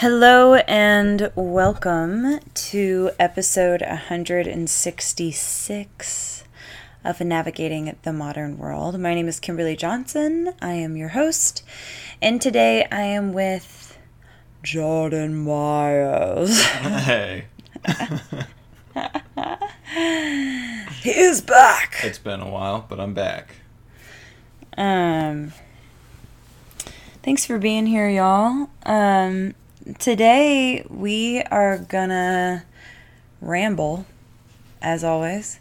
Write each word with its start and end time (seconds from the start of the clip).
Hello 0.00 0.54
and 0.54 1.32
welcome 1.34 2.38
to 2.54 3.10
episode 3.18 3.82
166 3.82 6.44
of 7.02 7.20
Navigating 7.20 7.96
the 8.04 8.12
Modern 8.12 8.58
World. 8.58 9.00
My 9.00 9.14
name 9.14 9.26
is 9.26 9.40
Kimberly 9.40 9.74
Johnson. 9.74 10.54
I 10.62 10.74
am 10.74 10.96
your 10.96 11.08
host, 11.08 11.64
and 12.22 12.40
today 12.40 12.86
I 12.92 13.00
am 13.00 13.32
with 13.32 13.98
Jordan 14.62 15.34
Myers. 15.34 16.62
Hey, 16.62 17.46
he 21.02 21.10
is 21.10 21.40
back. 21.40 21.96
it's 22.04 22.18
been 22.18 22.40
a 22.40 22.48
while, 22.48 22.86
but 22.88 23.00
I'm 23.00 23.14
back. 23.14 23.56
Um, 24.76 25.54
thanks 27.24 27.44
for 27.44 27.58
being 27.58 27.86
here, 27.86 28.08
y'all. 28.08 28.70
Um, 28.86 29.56
today 29.98 30.84
we 30.88 31.42
are 31.42 31.78
gonna 31.78 32.64
ramble, 33.40 34.04
as 34.82 35.02
always, 35.02 35.60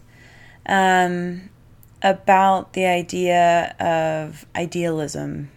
um, 0.65 1.49
about 2.01 2.73
the 2.73 2.85
idea 2.85 3.75
of 3.79 4.45
idealism. 4.55 5.49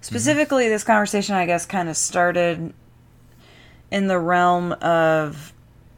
Specifically, 0.00 0.68
this 0.68 0.84
conversation, 0.84 1.34
I 1.34 1.46
guess, 1.46 1.66
kind 1.66 1.88
of 1.88 1.96
started 1.96 2.72
in 3.90 4.06
the 4.06 4.18
realm 4.18 4.72
of 4.72 5.52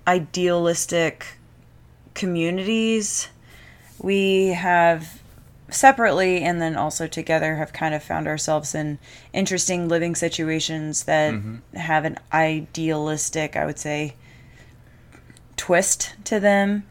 idealistic 0.06 1.38
communities. 2.14 3.28
We 3.98 4.48
have 4.48 5.13
separately 5.74 6.42
and 6.42 6.60
then 6.60 6.76
also 6.76 7.06
together 7.06 7.56
have 7.56 7.72
kind 7.72 7.94
of 7.94 8.02
found 8.02 8.26
ourselves 8.26 8.74
in 8.74 8.98
interesting 9.32 9.88
living 9.88 10.14
situations 10.14 11.04
that 11.04 11.34
have 11.74 12.04
an 12.04 12.18
idealistic, 12.32 13.56
I 13.56 13.66
would 13.66 13.78
say, 13.78 14.14
twist 15.56 16.14
to 16.24 16.40
them. 16.40 16.84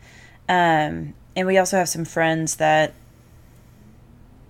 Um, 0.50 1.14
and 1.36 1.48
we 1.48 1.58
also 1.58 1.78
have 1.78 1.90
some 1.90 2.06
friends 2.06 2.56
that, 2.58 2.94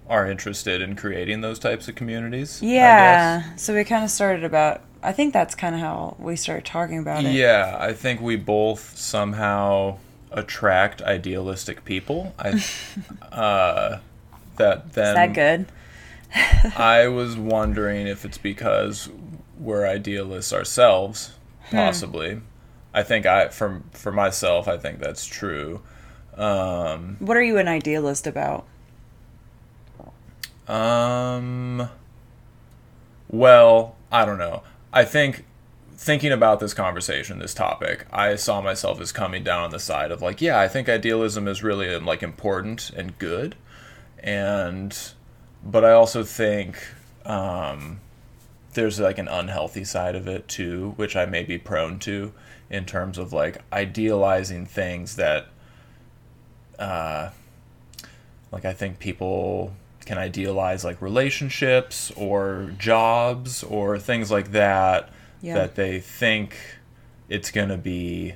Are 0.10 0.30
interested 0.30 0.82
in 0.82 0.96
creating 0.96 1.42
those 1.42 1.60
types 1.60 1.88
of 1.88 1.96
communities? 1.96 2.62
Yeah. 2.62 3.56
So 3.56 3.74
we 3.74 3.84
kind 3.84 4.04
of 4.04 4.10
started 4.10 4.44
about. 4.44 4.82
I 5.02 5.12
think 5.12 5.34
that's 5.34 5.54
kind 5.54 5.76
of 5.76 5.82
how 5.82 6.16
we 6.18 6.36
started 6.36 6.66
talking 6.66 6.98
about 6.98 7.26
it. 7.26 7.34
Yeah, 7.34 7.78
I 7.80 7.92
think 7.94 8.22
we 8.22 8.38
both 8.38 8.98
somehow 8.98 9.98
attract 10.32 11.02
idealistic 11.02 11.86
people. 11.86 12.34
I 12.40 12.64
uh, 13.32 14.00
that 14.58 14.94
then 14.94 15.08
Is 15.10 15.14
that 15.16 15.34
good? 15.34 15.66
I 16.78 17.08
was 17.08 17.38
wondering 17.38 18.08
if 18.08 18.26
it's 18.26 18.38
because 18.38 19.10
we're 19.60 19.86
idealists 19.88 20.52
ourselves, 20.54 21.34
Hmm. 21.70 21.76
possibly. 21.78 22.42
I 22.94 23.04
think 23.04 23.26
I 23.26 23.48
for 23.50 23.82
for 23.92 24.12
myself, 24.12 24.68
I 24.68 24.78
think 24.78 25.00
that's 25.00 25.26
true. 25.26 25.82
Um, 26.36 27.18
What 27.20 27.38
are 27.38 27.42
you 27.44 27.58
an 27.58 27.68
idealist 27.68 28.26
about? 28.28 28.66
Um. 30.68 31.90
Well, 33.30 33.96
I 34.12 34.26
don't 34.26 34.38
know. 34.38 34.64
I 34.92 35.06
think 35.06 35.46
thinking 35.96 36.32
about 36.32 36.60
this 36.60 36.74
conversation, 36.74 37.40
this 37.40 37.54
topic, 37.54 38.06
I 38.12 38.36
saw 38.36 38.62
myself 38.62 39.00
as 39.02 39.12
coming 39.12 39.44
down 39.44 39.64
on 39.64 39.72
the 39.72 39.80
side 39.80 40.12
of 40.12 40.22
like, 40.22 40.42
yeah, 40.42 40.60
I 40.60 40.68
think 40.68 40.88
idealism 40.90 41.48
is 41.48 41.64
really 41.64 41.98
like 42.00 42.22
important 42.22 42.92
and 42.92 43.18
good, 43.18 43.56
and 44.24 44.98
but 45.64 45.86
I 45.86 45.92
also 45.92 46.24
think 46.24 46.78
um, 47.26 48.00
there's 48.74 49.00
like 49.00 49.18
an 49.18 49.28
unhealthy 49.28 49.84
side 49.84 50.16
of 50.16 50.28
it 50.28 50.48
too, 50.48 50.94
which 50.96 51.16
I 51.16 51.26
may 51.26 51.44
be 51.44 51.58
prone 51.58 52.00
to 52.00 52.34
in 52.70 52.86
terms 52.86 53.18
of 53.18 53.32
like 53.34 53.62
idealizing 53.72 54.66
things 54.66 55.16
that 55.18 55.48
uh, 56.80 57.30
like 58.52 58.66
I 58.66 58.74
think 58.74 59.00
people 59.00 59.74
can 60.06 60.18
idealize 60.18 60.84
like 60.84 61.02
relationships 61.02 62.12
or 62.18 62.74
jobs 62.78 63.64
or 63.64 63.98
things 64.00 64.30
like 64.32 64.52
that 64.52 65.10
Yeah. 65.42 65.54
that 65.56 65.76
they 65.76 66.00
think 66.02 66.58
it's 67.30 67.52
going 67.52 67.70
to 67.70 67.78
be 67.78 68.34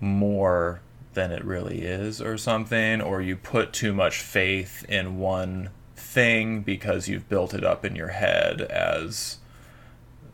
more 0.00 0.80
than 1.14 1.32
it 1.32 1.44
really 1.44 1.82
is 1.82 2.20
or 2.22 2.38
something 2.38 3.00
or 3.00 3.20
you 3.20 3.36
put 3.36 3.72
too 3.72 3.92
much 3.92 4.20
faith 4.20 4.84
in 4.88 5.18
one 5.18 5.70
thing 5.96 6.60
because 6.60 7.08
you've 7.08 7.28
built 7.28 7.52
it 7.52 7.64
up 7.64 7.84
in 7.84 7.96
your 7.96 8.08
head 8.08 8.60
as 8.62 9.38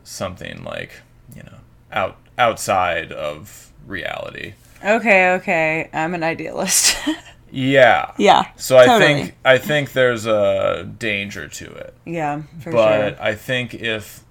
something 0.05 0.63
like 0.63 1.01
you 1.35 1.43
know 1.43 1.59
out 1.91 2.17
outside 2.39 3.11
of 3.11 3.73
reality 3.87 4.53
Okay, 4.85 5.33
okay. 5.35 5.89
I'm 5.93 6.15
an 6.15 6.23
idealist. 6.23 6.97
yeah 7.51 8.13
yeah. 8.19 8.51
so 8.57 8.77
I 8.77 8.87
totally. 8.87 9.15
think 9.15 9.37
I 9.45 9.59
think 9.59 9.93
there's 9.93 10.27
a 10.27 10.85
danger 10.99 11.49
to 11.49 11.73
it. 11.73 11.95
Yeah, 12.05 12.43
for 12.61 12.73
but 12.73 13.17
sure. 13.17 13.23
I 13.23 13.35
think 13.35 13.75
if 13.75 14.25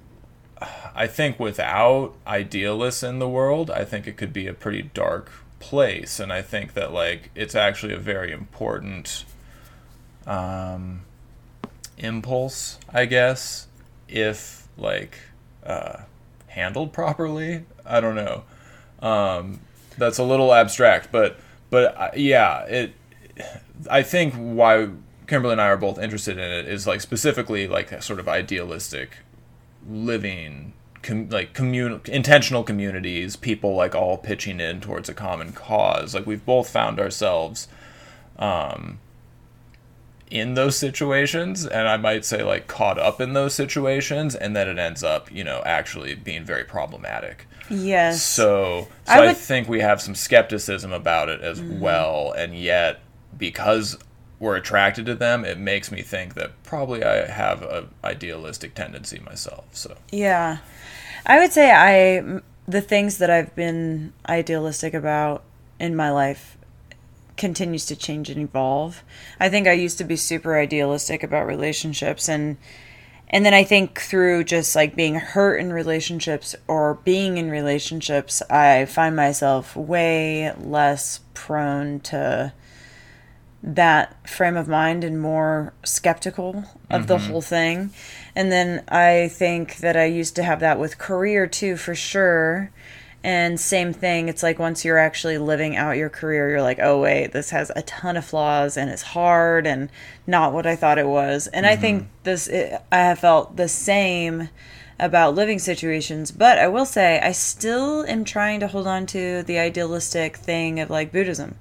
I 0.94 1.08
think 1.08 1.40
without 1.40 2.14
idealists 2.28 3.04
in 3.04 3.20
the 3.20 3.28
world, 3.30 3.72
I 3.72 3.86
think 3.86 4.06
it 4.08 4.18
could 4.18 4.34
be 4.34 4.48
a 4.48 4.54
pretty 4.54 4.84
dark 4.94 5.32
place 5.66 6.20
and 6.20 6.32
I 6.32 6.44
think 6.44 6.76
that 6.76 6.94
like 6.94 7.32
it's 7.34 7.56
actually 7.56 7.94
a 7.94 7.98
very 7.98 8.32
important 8.32 9.26
um 10.28 11.02
impulse, 11.98 12.78
I 12.94 13.06
guess, 13.06 13.68
if 14.08 14.68
like 14.78 15.18
uh 15.66 16.02
handled 16.48 16.94
properly. 17.02 17.66
I 17.84 18.00
don't 18.00 18.16
know. 18.16 18.44
Um 19.00 19.60
that's 19.98 20.20
a 20.20 20.24
little 20.24 20.54
abstract, 20.54 21.12
but 21.12 21.40
but 21.72 21.98
uh, 21.98 22.12
yeah, 22.16 22.60
it 22.66 22.94
I 23.90 24.04
think 24.04 24.36
why 24.36 24.90
Kimberly 25.26 25.54
and 25.54 25.62
I 25.62 25.70
are 25.70 25.78
both 25.78 25.98
interested 25.98 26.38
in 26.38 26.44
it 26.44 26.68
is 26.68 26.86
like 26.86 27.02
specifically 27.02 27.68
like 27.68 28.04
sort 28.04 28.20
of 28.20 28.28
idealistic 28.28 29.18
living 29.90 30.74
com- 31.06 31.30
like 31.30 31.54
commun- 31.54 32.02
intentional 32.08 32.64
communities 32.64 33.36
people 33.36 33.76
like 33.76 33.96
all 33.96 34.18
pitching 34.18 34.60
in 34.60 34.82
towards 34.82 35.08
a 35.08 35.14
common 35.14 35.54
cause 35.54 36.14
like 36.14 36.26
we've 36.26 36.46
both 36.46 36.70
found 36.70 37.00
ourselves 37.00 37.68
um 38.38 39.00
in 40.32 40.56
those 40.56 40.76
situations 40.76 41.66
and 41.66 41.88
I 41.88 41.98
might 41.98 42.26
say 42.26 42.44
like 42.44 42.68
caught 42.68 42.98
up 42.98 43.22
in 43.22 43.34
those 43.34 43.54
situations 43.54 44.36
and 44.36 44.56
then 44.56 44.68
it 44.68 44.80
ends 44.80 45.04
up 45.04 45.32
you 45.32 45.44
know 45.44 45.62
actually 45.66 46.16
being 46.16 46.44
very 46.44 46.64
problematic 46.64 47.48
yes. 47.70 48.24
so, 48.24 48.88
so 49.06 49.14
I 49.14 49.30
I, 49.30 49.34
think 49.34 49.70
we 49.70 49.80
have 49.80 50.02
some 50.02 50.16
skepticism 50.16 50.92
about 50.92 51.30
it 51.30 51.42
as 51.42 51.62
well, 51.62 52.32
and 52.32 52.56
yet 52.58 53.00
because 53.38 53.98
we're 54.40 54.56
attracted 54.56 55.06
to 55.06 55.16
them, 55.16 55.46
it 55.46 55.58
makes 55.58 55.92
me 55.92 56.02
think 56.02 56.34
that 56.36 56.52
probably 56.64 57.04
I 57.04 57.26
have 57.28 57.62
a 57.62 57.88
idealistic 58.04 58.76
tendency 58.76 59.20
myself. 59.20 59.66
So, 59.72 59.96
Yeah. 60.12 60.58
I 61.26 61.40
would 61.40 61.52
say 61.52 61.72
I 61.72 62.42
the 62.68 62.82
things 62.82 63.18
that 63.20 63.30
I've 63.30 63.56
been 63.56 64.14
idealistic 64.28 64.94
about 64.94 65.44
in 65.80 65.96
my 65.96 66.10
life 66.12 66.58
continues 67.38 67.86
to 67.88 67.96
change 67.96 68.30
and 68.30 68.42
evolve. 68.42 69.04
I 69.40 69.50
think 69.50 69.68
I 69.68 69.74
used 69.74 69.98
to 70.00 70.04
be 70.04 70.16
super 70.16 70.58
idealistic 70.58 71.24
about 71.24 71.48
relationships 71.48 72.30
and 72.30 72.58
and 73.30 73.44
then 73.46 73.56
I 73.56 73.64
think 73.64 74.00
through 74.00 74.44
just 74.44 74.76
like 74.76 74.96
being 74.96 75.16
hurt 75.16 75.58
in 75.58 75.74
relationships 75.74 76.56
or 76.68 77.00
being 77.04 77.38
in 77.38 77.50
relationships, 77.50 78.44
I 78.52 78.86
find 78.86 79.16
myself 79.16 79.76
way 79.76 80.54
less 80.54 81.22
prone 81.34 82.02
to 82.02 82.54
that 83.66 84.30
frame 84.30 84.56
of 84.56 84.68
mind 84.68 85.04
and 85.04 85.20
more 85.20 85.74
skeptical 85.84 86.64
of 86.92 87.08
the 87.08 87.18
mm-hmm. 87.18 87.32
whole 87.32 87.42
thing. 87.42 87.90
And 88.36 88.52
then 88.52 88.84
I 88.88 89.30
think 89.30 89.78
that 89.78 89.98
I 89.98 90.06
used 90.06 90.36
to 90.36 90.44
have 90.44 90.60
that 90.60 90.80
with 90.80 91.00
career 91.00 91.48
too, 91.48 91.76
for 91.76 91.96
sure. 91.96 92.72
And 93.24 93.60
same 93.60 93.92
thing, 93.92 94.30
it's 94.30 94.44
like 94.44 94.60
once 94.60 94.86
you're 94.86 95.00
actually 95.00 95.40
living 95.40 95.76
out 95.76 95.98
your 95.98 96.12
career, 96.12 96.52
you're 96.52 96.62
like, 96.62 96.78
oh, 96.80 97.02
wait, 97.02 97.32
this 97.32 97.50
has 97.50 97.72
a 97.76 97.82
ton 97.82 98.18
of 98.18 98.26
flaws 98.26 98.78
and 98.78 98.92
it's 98.92 99.02
hard 99.02 99.66
and 99.66 99.90
not 100.28 100.54
what 100.54 100.68
I 100.68 100.76
thought 100.76 101.00
it 101.00 101.08
was. 101.08 101.48
And 101.48 101.66
I 101.66 101.76
think 101.76 102.04
mm-hmm. 102.04 102.12
this, 102.22 102.48
it, 102.48 102.80
I 102.92 102.98
have 102.98 103.18
felt 103.18 103.58
the 103.58 103.68
same 103.68 104.50
about 105.00 105.34
living 105.34 105.58
situations. 105.58 106.30
But 106.30 106.60
I 106.60 106.68
will 106.68 106.86
say, 106.86 107.20
I 107.20 107.32
still 107.32 108.06
am 108.06 108.26
trying 108.26 108.60
to 108.60 108.68
hold 108.68 108.86
on 108.86 109.08
to 109.08 109.42
the 109.42 109.58
idealistic 109.58 110.38
thing 110.38 110.80
of 110.80 110.92
like 110.92 111.12
Buddhism. 111.12 111.56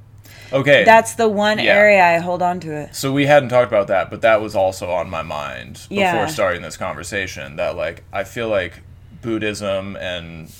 Okay, 0.54 0.84
That's 0.84 1.14
the 1.14 1.28
one 1.28 1.58
Yeah. 1.58 1.74
area 1.74 2.02
I 2.02 2.18
hold 2.18 2.42
on 2.42 2.60
to 2.60 2.72
it. 2.72 2.94
so 2.94 3.12
we 3.12 3.26
hadn't 3.26 3.50
talked 3.50 3.70
about 3.70 3.88
that, 3.88 4.10
but 4.10 4.22
that 4.22 4.40
was 4.40 4.54
also 4.54 4.90
on 4.90 5.10
my 5.10 5.22
mind 5.22 5.74
before 5.88 5.96
Yeah. 5.96 6.26
starting 6.26 6.62
this 6.62 6.76
conversation. 6.76 7.56
That 7.56 7.76
like 7.76 8.04
I 8.12 8.24
feel 8.24 8.48
like 8.48 8.82
Buddhism 9.20 9.96
and 9.96 10.50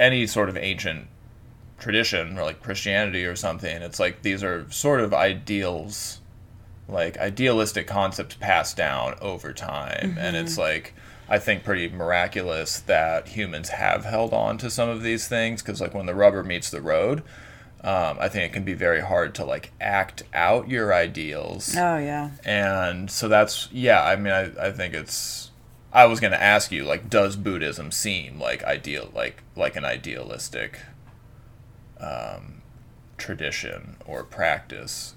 any 0.00 0.26
sort 0.26 0.48
of 0.48 0.56
ancient 0.56 1.06
tradition 1.78 2.38
or 2.38 2.42
like 2.42 2.62
Christianity 2.62 3.24
or 3.24 3.36
something, 3.36 3.82
it's 3.82 4.00
like 4.00 4.22
these 4.22 4.42
are 4.42 4.66
sort 4.70 5.00
of 5.00 5.12
ideals 5.14 6.20
like 6.88 7.18
idealistic 7.18 7.86
concepts 7.86 8.36
passed 8.36 8.76
down 8.76 9.16
over 9.20 9.52
time 9.52 10.16
and 10.20 10.36
mm-hmm. 10.36 10.36
it's 10.36 10.56
like 10.56 10.94
I 11.28 11.38
think 11.40 11.64
pretty 11.64 11.88
miraculous 11.88 12.78
that 12.80 13.28
humans 13.28 13.70
have 13.70 14.04
held 14.04 14.32
on 14.32 14.58
to 14.58 14.70
some 14.70 14.88
of 14.88 15.02
these 15.02 15.26
things 15.26 15.60
because 15.62 15.80
like 15.80 15.94
when 15.94 16.06
the 16.06 16.14
rubber 16.14 16.44
meets 16.44 16.70
the 16.70 16.80
road, 16.80 17.24
um, 17.86 18.18
I 18.20 18.28
think 18.28 18.50
it 18.50 18.52
can 18.52 18.64
be 18.64 18.74
very 18.74 19.00
hard 19.00 19.34
to 19.36 19.44
like 19.44 19.70
act 19.80 20.24
out 20.34 20.68
your 20.68 20.92
ideals. 20.92 21.74
Oh 21.76 21.96
yeah. 21.96 22.32
And 22.44 23.10
so 23.10 23.28
that's 23.28 23.68
yeah, 23.70 24.02
I 24.02 24.16
mean 24.16 24.32
I, 24.32 24.66
I 24.66 24.72
think 24.72 24.92
it's 24.92 25.52
I 25.92 26.04
was 26.04 26.20
gonna 26.20 26.36
ask 26.36 26.72
you, 26.72 26.84
like, 26.84 27.08
does 27.08 27.36
Buddhism 27.36 27.90
seem 27.90 28.38
like 28.38 28.62
ideal 28.64 29.10
like 29.14 29.42
like 29.54 29.76
an 29.76 29.84
idealistic 29.84 30.80
um, 31.98 32.60
tradition 33.16 33.96
or 34.04 34.24
practice? 34.24 35.14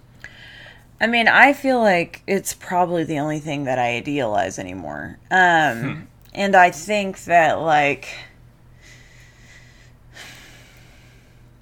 I 1.02 1.08
mean, 1.08 1.28
I 1.28 1.54
feel 1.54 1.80
like 1.80 2.22
it's 2.28 2.54
probably 2.54 3.04
the 3.04 3.20
only 3.20 3.40
thing 3.40 3.64
that 3.64 3.80
I 3.80 3.96
idealize 3.96 4.60
anymore. 4.60 5.18
Um, 5.32 5.82
hmm. 5.82 6.02
And 6.34 6.56
I 6.56 6.72
think 6.72 7.24
that, 7.24 7.60
like, 7.60 8.08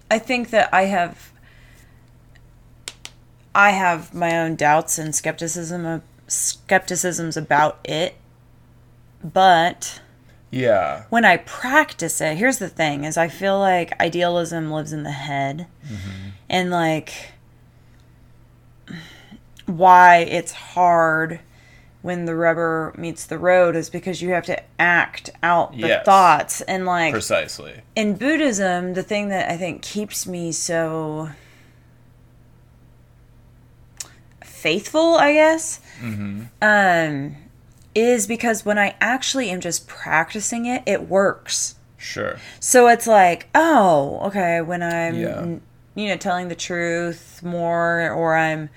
I 0.10 0.20
think 0.20 0.50
that 0.52 0.74
I 0.74 0.84
have, 0.84 1.32
I 3.54 3.72
have 3.72 4.14
my 4.14 4.38
own 4.38 4.56
doubts 4.56 4.98
and 4.98 5.14
skepticism, 5.14 6.02
skepticisms 6.28 7.38
about 7.38 7.80
it, 7.84 8.16
but 9.24 10.02
yeah 10.50 11.04
when 11.10 11.26
i 11.26 11.38
practice 11.38 12.22
it 12.22 12.38
here's 12.38 12.58
the 12.60 12.70
thing 12.70 13.04
is 13.04 13.18
i 13.18 13.28
feel 13.28 13.60
like 13.60 14.00
idealism 14.00 14.72
lives 14.72 14.94
in 14.94 15.04
the 15.04 15.12
head 15.12 15.68
mm-hmm. 15.86 16.30
and 16.50 16.70
like 16.70 17.34
why 19.66 20.18
it's 20.18 20.54
hard 20.54 21.42
when 22.02 22.26
the 22.26 22.36
rubber 22.36 22.94
meets 22.98 23.26
the 23.26 23.38
road 23.38 23.76
is 23.76 23.90
because 23.90 24.22
you 24.22 24.30
have 24.30 24.46
to 24.46 24.62
act 24.80 25.30
out 25.44 25.72
the 25.72 25.88
yes. 25.88 26.06
thoughts 26.06 26.62
and 26.62 26.86
like 26.86 27.12
precisely 27.12 27.82
in 27.96 28.16
buddhism 28.16 28.94
the 28.94 29.04
thing 29.04 29.30
that 29.30 29.50
i 29.52 29.58
think 29.58 29.82
keeps 29.82 30.28
me 30.28 30.52
so 30.52 31.30
faithful 34.42 35.16
i 35.16 35.34
guess 35.34 35.82
mm-hmm. 36.02 36.44
um 36.62 37.36
is 37.98 38.28
because 38.28 38.64
when 38.64 38.78
I 38.78 38.96
actually 39.02 39.50
am 39.50 39.60
just 39.60 39.88
practicing 39.88 40.68
it, 40.68 40.84
it 40.86 41.10
works. 41.10 41.76
Sure. 41.98 42.38
So 42.60 42.88
it's 42.88 43.08
like, 43.08 43.48
oh, 43.56 44.20
okay, 44.26 44.62
when 44.62 44.84
I'm, 44.84 45.16
yeah. 45.16 45.46
you 45.96 46.08
know, 46.08 46.18
telling 46.18 46.48
the 46.48 46.56
truth 46.56 47.42
more, 47.42 48.12
or 48.12 48.38
I'm 48.38 48.70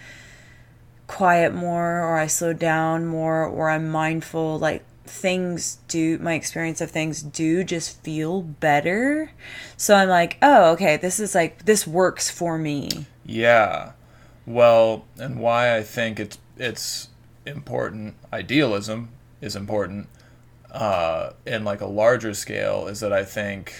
quiet 1.11 1.55
more, 1.55 2.01
or 2.01 2.19
I 2.19 2.27
slow 2.27 2.53
down 2.53 3.07
more, 3.07 3.45
or 3.45 3.71
I'm 3.71 3.89
mindful, 3.89 4.59
like 4.59 4.85
things 5.05 5.79
do, 5.89 6.19
my 6.19 6.35
experience 6.35 6.81
of 6.81 6.91
things 6.91 7.23
do 7.23 7.65
just 7.65 8.01
feel 8.03 8.43
better. 8.43 9.33
So 9.77 9.95
I'm 9.95 10.09
like, 10.09 10.39
oh, 10.41 10.73
okay, 10.73 10.97
this 10.97 11.19
is 11.19 11.35
like, 11.35 11.65
this 11.65 11.87
works 11.87 12.31
for 12.31 12.57
me. 12.57 13.07
Yeah. 13.25 13.93
Well, 14.47 15.05
and 15.19 15.41
why 15.41 15.77
I 15.77 15.83
think 15.83 16.21
it's, 16.21 16.39
it's, 16.57 17.09
important 17.47 18.15
idealism 18.33 19.09
is 19.41 19.57
important 19.57 20.09
uh, 20.71 21.31
in 21.47 21.65
like 21.65 21.81
a 21.81 21.87
larger 21.87 22.35
scale 22.35 22.87
is 22.87 23.01
that 23.01 23.13
I 23.13 23.25
think 23.25 23.75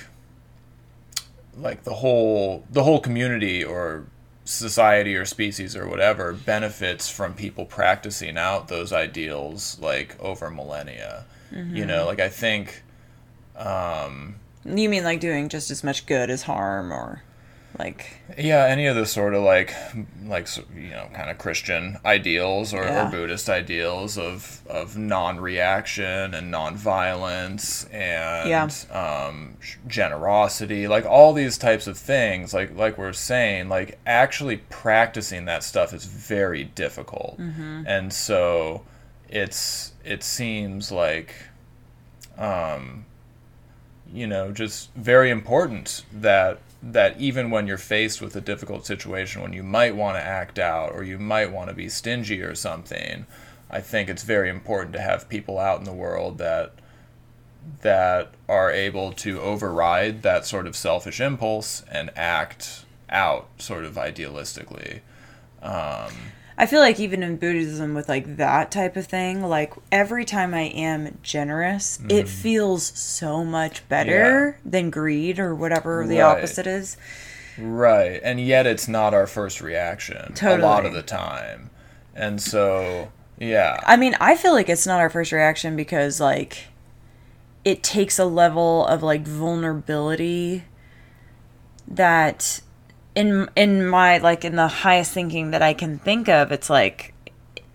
like 1.57 1.85
the 1.85 1.95
whole 1.95 2.65
the 2.71 2.83
whole 2.83 3.01
community 3.01 3.63
or 3.63 4.07
society 4.51 5.15
or 5.15 5.25
species 5.25 5.77
or 5.77 5.89
whatever 5.89 6.33
benefits 6.33 7.09
from 7.09 7.35
people 7.35 7.65
practicing 7.65 8.37
out 8.37 8.69
those 8.69 8.93
ideals 8.93 9.79
like 9.81 10.19
over 10.21 10.51
millennia. 10.51 11.25
Mm-hmm. 11.53 11.77
You 11.77 11.87
know, 11.87 12.07
like 12.07 12.21
I 12.21 12.29
think 12.29 12.83
um 13.57 14.37
you 14.65 14.89
mean 14.89 15.05
like 15.05 15.21
doing 15.21 15.49
just 15.49 15.71
as 15.71 15.85
much 15.85 16.07
good 16.07 16.31
as 16.31 16.43
harm 16.43 16.93
or 16.93 17.23
like 17.81 18.21
yeah 18.37 18.67
any 18.67 18.87
of 18.87 18.95
the 18.95 19.07
sort 19.07 19.33
of 19.33 19.43
like 19.43 19.75
like 20.25 20.47
you 20.75 20.91
know 20.91 21.09
kind 21.15 21.31
of 21.31 21.39
christian 21.39 21.97
ideals 22.05 22.75
or, 22.75 22.83
yeah. 22.83 23.09
or 23.09 23.11
buddhist 23.11 23.49
ideals 23.49 24.19
of 24.19 24.61
of 24.69 24.99
non-reaction 24.99 26.35
and 26.35 26.51
non-violence 26.51 27.85
and 27.87 28.49
yeah. 28.49 29.27
um, 29.27 29.57
generosity 29.87 30.87
like 30.87 31.07
all 31.07 31.33
these 31.33 31.57
types 31.57 31.87
of 31.87 31.97
things 31.97 32.53
like 32.53 32.77
like 32.77 32.99
we're 32.99 33.15
saying 33.15 33.69
like 33.69 33.99
actually 34.05 34.59
practicing 34.69 35.47
that 35.47 35.65
stuff 35.65 35.95
is 35.95 36.05
very 36.05 36.65
difficult 36.65 37.39
mm-hmm. 37.39 37.83
and 37.87 38.13
so 38.13 38.83
it's 39.31 39.93
it 40.05 40.23
seems 40.23 40.93
like 40.93 41.35
um 42.37 43.07
you 44.13 44.27
know 44.27 44.53
just 44.53 44.93
very 44.95 45.31
important 45.31 46.05
that 46.13 46.61
that 46.83 47.21
even 47.21 47.51
when 47.51 47.67
you're 47.67 47.79
faced 47.79 48.23
with 48.23 48.35
a 48.37 48.41
difficult 48.41 48.87
situation, 48.87 49.43
when 49.43 49.53
you 49.53 49.63
might 49.63 49.95
want 49.95 50.17
to 50.17 50.23
act 50.23 50.59
out 50.59 50.93
or 50.93 51.03
you 51.03 51.19
might 51.19 51.53
want 51.53 51.69
to 51.69 51.75
be 51.75 51.89
stingy 51.89 52.41
or 52.43 52.55
something, 52.55 53.27
I 53.71 53.81
think 53.81 54.09
it's 54.09 54.23
very 54.23 54.49
important 54.49 54.93
to 54.95 55.01
have 55.01 55.29
people 55.29 55.59
out 55.59 55.79
in 55.79 55.85
the 55.85 55.93
world 55.93 56.39
that 56.39 56.73
that 57.83 58.33
are 58.49 58.71
able 58.71 59.13
to 59.13 59.39
override 59.41 60.23
that 60.23 60.47
sort 60.47 60.67
of 60.67 60.75
selfish 60.75 61.21
impulse 61.21 61.85
and 61.91 62.11
act 62.17 62.87
out 63.11 63.49
sort 63.59 63.85
of 63.85 63.95
idealistically. 63.95 65.01
Um, 65.63 66.13
I 66.61 66.67
feel 66.67 66.81
like 66.81 67.01
even 67.01 67.23
in 67.23 67.39
Buddhism 67.39 67.95
with 67.95 68.07
like 68.07 68.37
that 68.37 68.71
type 68.71 68.95
of 68.95 69.07
thing, 69.07 69.43
like 69.43 69.73
every 69.91 70.27
time 70.27 70.53
I 70.53 70.65
am 70.65 71.17
generous, 71.23 71.97
mm. 71.97 72.13
it 72.13 72.29
feels 72.29 72.85
so 72.85 73.47
much 73.47 73.89
better 73.89 74.59
yeah. 74.59 74.71
than 74.71 74.91
greed 74.91 75.39
or 75.39 75.55
whatever 75.55 76.07
the 76.07 76.21
opposite 76.21 76.67
is. 76.67 76.99
Right. 77.57 78.21
And 78.23 78.39
yet 78.39 78.67
it's 78.67 78.89
not 78.89 79.15
our 79.15 79.27
first 79.27 79.63
reaction 79.63 80.35
totally. 80.35 80.61
a 80.61 80.67
lot 80.67 80.85
of 80.85 80.93
the 80.93 81.01
time. 81.03 81.71
And 82.15 82.43
so, 82.43 83.11
yeah. 83.39 83.81
I 83.87 83.97
mean, 83.97 84.15
I 84.21 84.37
feel 84.37 84.53
like 84.53 84.69
it's 84.69 84.87
not 84.87 85.01
our 85.01 85.09
first 85.09 85.33
reaction 85.33 85.77
because 85.77 86.21
like 86.21 86.67
it 87.65 87.83
takes 87.83 88.19
a 88.19 88.27
level 88.27 88.85
of 88.85 89.03
like 89.03 89.27
vulnerability 89.27 90.65
that 91.89 92.61
in 93.21 93.49
in 93.55 93.87
my 93.87 94.19
like 94.19 94.45
in 94.45 94.57
the 94.57 94.69
highest 94.69 95.13
thinking 95.13 95.51
that 95.51 95.63
I 95.63 95.75
can 95.75 95.99
think 95.99 96.29
of, 96.29 96.51
it's 96.51 96.71
like 96.71 97.15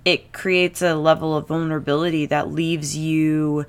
it 0.03 0.33
creates 0.33 0.81
a 0.81 0.95
level 0.95 1.35
of 1.35 1.47
vulnerability 1.47 2.25
that 2.27 2.51
leaves 2.51 2.97
you 2.97 3.65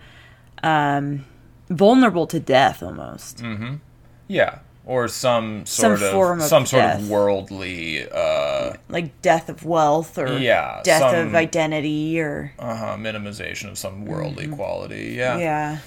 um, 0.62 1.24
vulnerable 1.68 2.26
to 2.28 2.40
death 2.40 2.82
almost. 2.82 3.38
Mm-hmm. 3.38 3.76
Yeah, 4.28 4.58
or 4.86 5.08
some 5.08 5.66
sort 5.66 5.98
some 5.98 6.06
of, 6.08 6.12
form 6.12 6.40
of 6.40 6.46
some 6.46 6.62
death. 6.64 6.70
sort 6.70 6.84
of 7.02 7.10
worldly, 7.10 8.08
uh, 8.10 8.74
like 8.88 9.20
death 9.20 9.48
of 9.48 9.64
wealth 9.64 10.18
or 10.18 10.38
yeah, 10.38 10.80
death 10.82 11.12
some, 11.12 11.28
of 11.28 11.34
identity 11.34 12.18
or 12.18 12.52
uh-huh, 12.58 12.96
minimization 12.96 13.68
of 13.68 13.76
some 13.76 14.06
worldly 14.06 14.46
mm-hmm. 14.46 14.54
quality. 14.54 15.14
Yeah, 15.16 15.38
yeah. 15.38 15.78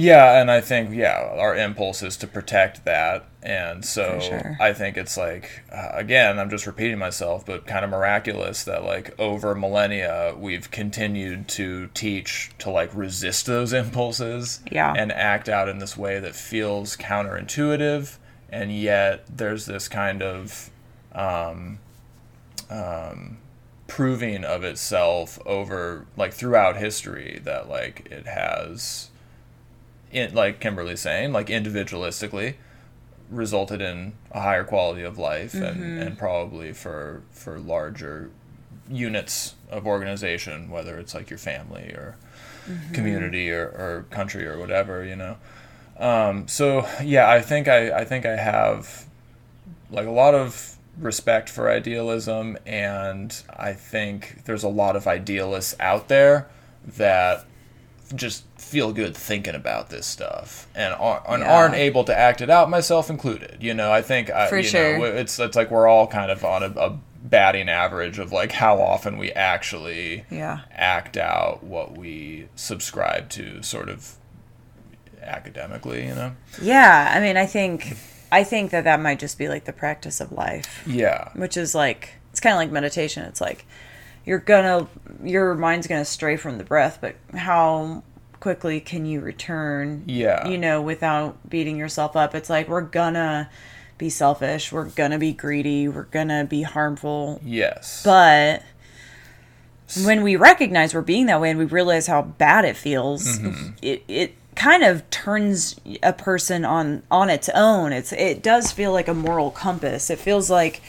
Yeah, 0.00 0.40
and 0.40 0.48
I 0.48 0.60
think 0.60 0.94
yeah, 0.94 1.34
our 1.38 1.56
impulse 1.56 2.04
is 2.04 2.16
to 2.18 2.28
protect 2.28 2.84
that, 2.84 3.24
and 3.42 3.84
so 3.84 4.20
sure. 4.20 4.56
I 4.60 4.72
think 4.72 4.96
it's 4.96 5.16
like 5.16 5.64
uh, 5.72 5.88
again, 5.92 6.38
I'm 6.38 6.50
just 6.50 6.68
repeating 6.68 6.98
myself, 6.98 7.44
but 7.44 7.66
kind 7.66 7.84
of 7.84 7.90
miraculous 7.90 8.62
that 8.62 8.84
like 8.84 9.18
over 9.18 9.56
millennia 9.56 10.36
we've 10.38 10.70
continued 10.70 11.48
to 11.48 11.88
teach 11.94 12.52
to 12.58 12.70
like 12.70 12.94
resist 12.94 13.46
those 13.46 13.72
impulses, 13.82 14.60
yeah, 14.70 14.94
and 14.96 15.10
act 15.10 15.48
out 15.48 15.68
in 15.68 15.78
this 15.78 15.96
way 15.96 16.20
that 16.20 16.36
feels 16.36 16.96
counterintuitive, 16.96 18.18
and 18.50 18.72
yet 18.72 19.24
there's 19.36 19.66
this 19.66 19.88
kind 19.88 20.22
of 20.22 20.70
um, 21.10 21.80
um, 22.70 23.38
proving 23.88 24.44
of 24.44 24.62
itself 24.62 25.40
over 25.44 26.06
like 26.16 26.32
throughout 26.32 26.76
history 26.76 27.40
that 27.42 27.68
like 27.68 28.06
it 28.12 28.28
has 28.28 29.10
in, 30.12 30.34
like 30.34 30.60
Kimberly's 30.60 31.00
saying, 31.00 31.32
like 31.32 31.48
individualistically, 31.48 32.54
resulted 33.30 33.80
in 33.80 34.14
a 34.32 34.40
higher 34.40 34.64
quality 34.64 35.02
of 35.02 35.18
life 35.18 35.52
mm-hmm. 35.52 35.64
and, 35.64 36.02
and 36.02 36.18
probably 36.18 36.72
for 36.72 37.22
for 37.30 37.58
larger 37.58 38.30
units 38.90 39.54
of 39.70 39.86
organization, 39.86 40.70
whether 40.70 40.98
it's 40.98 41.14
like 41.14 41.30
your 41.30 41.38
family 41.38 41.90
or 41.90 42.16
mm-hmm. 42.66 42.92
community 42.92 43.50
or, 43.50 43.64
or 43.64 44.06
country 44.10 44.46
or 44.46 44.58
whatever, 44.58 45.04
you 45.04 45.16
know. 45.16 45.36
Um, 45.98 46.48
so 46.48 46.88
yeah, 47.02 47.28
I 47.28 47.40
think 47.40 47.68
I, 47.68 48.00
I 48.00 48.04
think 48.04 48.24
I 48.24 48.36
have 48.36 49.06
like 49.90 50.06
a 50.06 50.12
lot 50.12 50.34
of 50.34 50.76
respect 50.98 51.48
for 51.48 51.70
idealism 51.70 52.58
and 52.66 53.42
I 53.56 53.72
think 53.72 54.44
there's 54.44 54.64
a 54.64 54.68
lot 54.68 54.96
of 54.96 55.06
idealists 55.06 55.74
out 55.78 56.08
there 56.08 56.48
that 56.96 57.44
just 58.14 58.44
feel 58.56 58.92
good 58.92 59.16
thinking 59.16 59.54
about 59.54 59.90
this 59.90 60.06
stuff 60.06 60.66
and, 60.74 60.94
are, 60.94 61.22
and 61.28 61.42
yeah. 61.42 61.54
aren't 61.54 61.74
able 61.74 62.04
to 62.04 62.16
act 62.16 62.40
it 62.40 62.50
out, 62.50 62.68
myself 62.70 63.10
included. 63.10 63.58
You 63.60 63.74
know, 63.74 63.90
I 63.92 64.02
think 64.02 64.30
I, 64.30 64.48
For 64.48 64.58
you 64.58 64.62
sure. 64.64 64.98
know, 64.98 65.04
it's 65.04 65.38
it's 65.38 65.56
like 65.56 65.70
we're 65.70 65.86
all 65.88 66.06
kind 66.06 66.30
of 66.30 66.44
on 66.44 66.62
a, 66.62 66.70
a 66.78 66.98
batting 67.22 67.68
average 67.68 68.18
of 68.18 68.32
like 68.32 68.52
how 68.52 68.80
often 68.80 69.18
we 69.18 69.32
actually 69.32 70.24
Yeah. 70.30 70.60
act 70.72 71.16
out 71.16 71.62
what 71.64 71.96
we 71.98 72.48
subscribe 72.54 73.28
to 73.30 73.62
sort 73.62 73.88
of 73.88 74.14
academically, 75.22 76.06
you 76.06 76.14
know? 76.14 76.34
Yeah, 76.60 77.12
I 77.14 77.20
mean, 77.20 77.36
I 77.36 77.46
think 77.46 77.96
I 78.30 78.44
think 78.44 78.70
that 78.70 78.84
that 78.84 79.00
might 79.00 79.18
just 79.18 79.38
be 79.38 79.48
like 79.48 79.64
the 79.64 79.72
practice 79.72 80.20
of 80.20 80.32
life, 80.32 80.82
Yeah. 80.86 81.30
which 81.34 81.56
is 81.56 81.74
like 81.74 82.10
it's 82.30 82.40
kind 82.40 82.52
of 82.54 82.58
like 82.58 82.70
meditation. 82.70 83.24
It's 83.24 83.40
like 83.40 83.64
you're 84.28 84.38
gonna 84.38 84.86
your 85.24 85.54
mind's 85.54 85.86
gonna 85.86 86.04
stray 86.04 86.36
from 86.36 86.58
the 86.58 86.64
breath, 86.64 86.98
but 87.00 87.16
how 87.34 88.02
quickly 88.40 88.78
can 88.78 89.06
you 89.06 89.20
return? 89.20 90.04
Yeah. 90.06 90.46
You 90.46 90.58
know, 90.58 90.82
without 90.82 91.48
beating 91.48 91.76
yourself 91.78 92.14
up. 92.14 92.34
It's 92.34 92.50
like 92.50 92.68
we're 92.68 92.82
gonna 92.82 93.48
be 93.96 94.10
selfish, 94.10 94.70
we're 94.70 94.84
gonna 94.90 95.18
be 95.18 95.32
greedy, 95.32 95.88
we're 95.88 96.02
gonna 96.04 96.44
be 96.44 96.62
harmful, 96.62 97.40
Yes. 97.42 98.02
but 98.04 98.62
when 100.04 100.22
we 100.22 100.36
recognize 100.36 100.94
we're 100.94 101.00
being 101.00 101.24
that 101.26 101.40
way 101.40 101.48
and 101.48 101.58
we 101.58 101.64
realize 101.64 102.06
how 102.06 102.20
bad 102.20 102.66
it 102.66 102.76
feels 102.76 103.38
it, 103.80 104.02
it 104.06 104.34
kind 104.54 104.82
of 104.84 105.08
turns 105.08 105.80
a 106.02 106.12
person 106.12 106.62
on 106.62 107.02
on 107.10 107.30
its 107.30 107.48
own 107.54 107.90
it's 107.94 108.12
it 108.12 108.42
does 108.42 108.70
feel 108.70 108.92
like 108.92 109.08
a 109.08 109.14
moral 109.14 109.50
compass 109.50 110.10
it 110.10 110.18
feels 110.18 110.50
like 110.50 110.82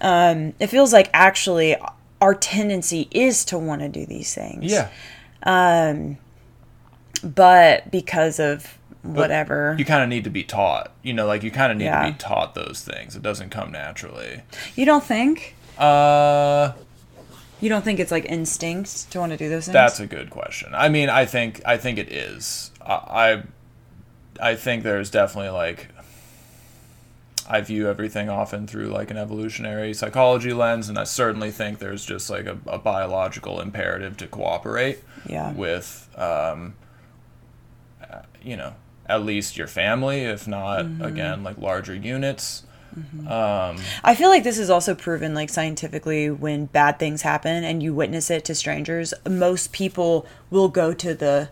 um 0.00 0.54
it 0.58 0.68
feels 0.68 0.94
like 0.94 1.10
actually 1.12 1.76
our 2.22 2.34
tendency 2.34 3.08
is 3.10 3.44
to 3.44 3.58
want 3.58 3.80
to 3.82 3.88
do 3.88 4.06
these 4.06 4.32
things 4.34 4.70
yeah. 4.72 4.88
but 7.22 7.90
because 7.90 8.38
of 8.40 8.78
whatever 9.02 9.74
You 9.78 9.84
kind 9.84 10.02
of 10.04 10.08
need 10.08 10.22
to 10.24 10.30
be 10.30 10.44
taught. 10.44 10.92
You 11.02 11.12
know, 11.12 11.26
like 11.26 11.42
you 11.42 11.50
kind 11.50 11.72
of 11.72 11.78
need 11.78 11.86
Yeah. 11.86 12.06
to 12.06 12.12
be 12.12 12.18
taught 12.18 12.54
those 12.54 12.82
things. 12.84 13.16
It 13.16 13.22
doesn't 13.22 13.50
come 13.50 13.72
naturally. 13.72 14.42
you 14.76 14.84
don't 14.86 15.04
think 15.04 15.54
Uh 15.76 16.72
you 17.60 17.68
don't 17.68 17.84
think 17.84 17.98
it's 18.00 18.10
like 18.12 18.24
instinct 18.26 19.10
to 19.12 19.18
want 19.20 19.30
to 19.32 19.38
do 19.38 19.48
those 19.48 19.64
things 19.66 19.72
That's 19.74 20.00
a 20.00 20.06
good 20.06 20.30
question. 20.30 20.70
I 20.74 20.88
mean, 20.88 21.08
I 21.08 21.24
think 21.26 21.60
I 21.64 21.76
think 21.76 21.98
it 21.98 22.10
is. 22.12 22.70
I 22.80 23.42
I, 24.40 24.50
I 24.50 24.54
think 24.56 24.82
there's 24.84 25.10
definitely 25.10 25.50
like 25.50 25.88
I 27.48 27.60
view 27.60 27.88
everything 27.88 28.28
often 28.28 28.66
through 28.66 28.86
like 28.86 29.10
an 29.10 29.16
evolutionary 29.16 29.94
psychology 29.94 30.52
lens, 30.52 30.88
and 30.88 30.98
I 30.98 31.04
certainly 31.04 31.50
think 31.50 31.78
there's 31.78 32.04
just 32.04 32.30
like 32.30 32.46
a, 32.46 32.56
a 32.66 32.78
biological 32.78 33.60
imperative 33.60 34.16
to 34.18 34.26
cooperate 34.26 34.98
Yeah. 35.26 35.52
with, 35.52 36.08
um, 36.16 36.74
uh, 38.08 38.22
you 38.42 38.56
know, 38.56 38.74
at 39.06 39.24
least 39.24 39.56
your 39.56 39.66
family, 39.66 40.20
if 40.22 40.46
not 40.46 40.84
Mm-hmm. 40.84 41.02
again 41.02 41.42
like 41.42 41.58
larger 41.58 41.94
units. 41.94 42.64
Um, 43.26 43.76
I 44.04 44.14
feel 44.14 44.28
like 44.28 44.44
this 44.44 44.58
is 44.58 44.68
also 44.68 44.94
proven 44.94 45.32
like 45.34 45.48
scientifically 45.48 46.30
when 46.30 46.66
bad 46.66 46.98
things 46.98 47.22
happen 47.22 47.64
and 47.64 47.82
you 47.82 47.94
witness 47.94 48.30
it 48.30 48.44
to 48.44 48.54
strangers, 48.54 49.14
most 49.26 49.72
people 49.72 50.26
will 50.50 50.68
go 50.68 50.92
to 50.92 51.14
the 51.14 51.48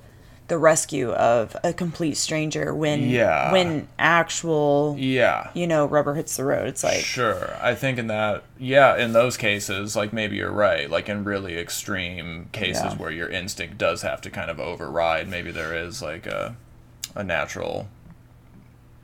the 0.50 0.58
rescue 0.58 1.10
of 1.12 1.56
a 1.64 1.72
complete 1.72 2.16
stranger 2.18 2.74
when 2.74 3.08
Yeah. 3.08 3.50
when 3.52 3.88
actual 3.98 4.94
yeah. 4.98 5.50
you 5.54 5.66
know 5.66 5.86
rubber 5.86 6.14
hits 6.14 6.36
the 6.36 6.44
road. 6.44 6.68
It's 6.68 6.84
like 6.84 7.00
Sure. 7.02 7.56
I 7.62 7.74
think 7.74 7.98
in 7.98 8.08
that, 8.08 8.42
yeah, 8.58 8.96
in 8.98 9.14
those 9.14 9.38
cases, 9.38 9.96
like 9.96 10.12
maybe 10.12 10.36
you're 10.36 10.52
right. 10.52 10.90
Like 10.90 11.08
in 11.08 11.24
really 11.24 11.56
extreme 11.56 12.48
cases 12.52 12.82
Yeah. 12.84 12.96
where 12.96 13.10
your 13.10 13.30
instinct 13.30 13.78
does 13.78 14.02
have 14.02 14.20
to 14.20 14.30
kind 14.30 14.50
of 14.50 14.60
override, 14.60 15.26
maybe 15.28 15.50
there 15.50 15.74
is 15.74 16.02
like 16.02 16.26
a, 16.26 16.56
a 17.14 17.24
natural 17.24 17.88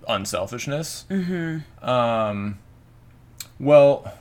unselfishness. 0.09 1.05
Mm-hmm. 1.11 1.89
Um, 1.89 2.59
well, 3.59 4.13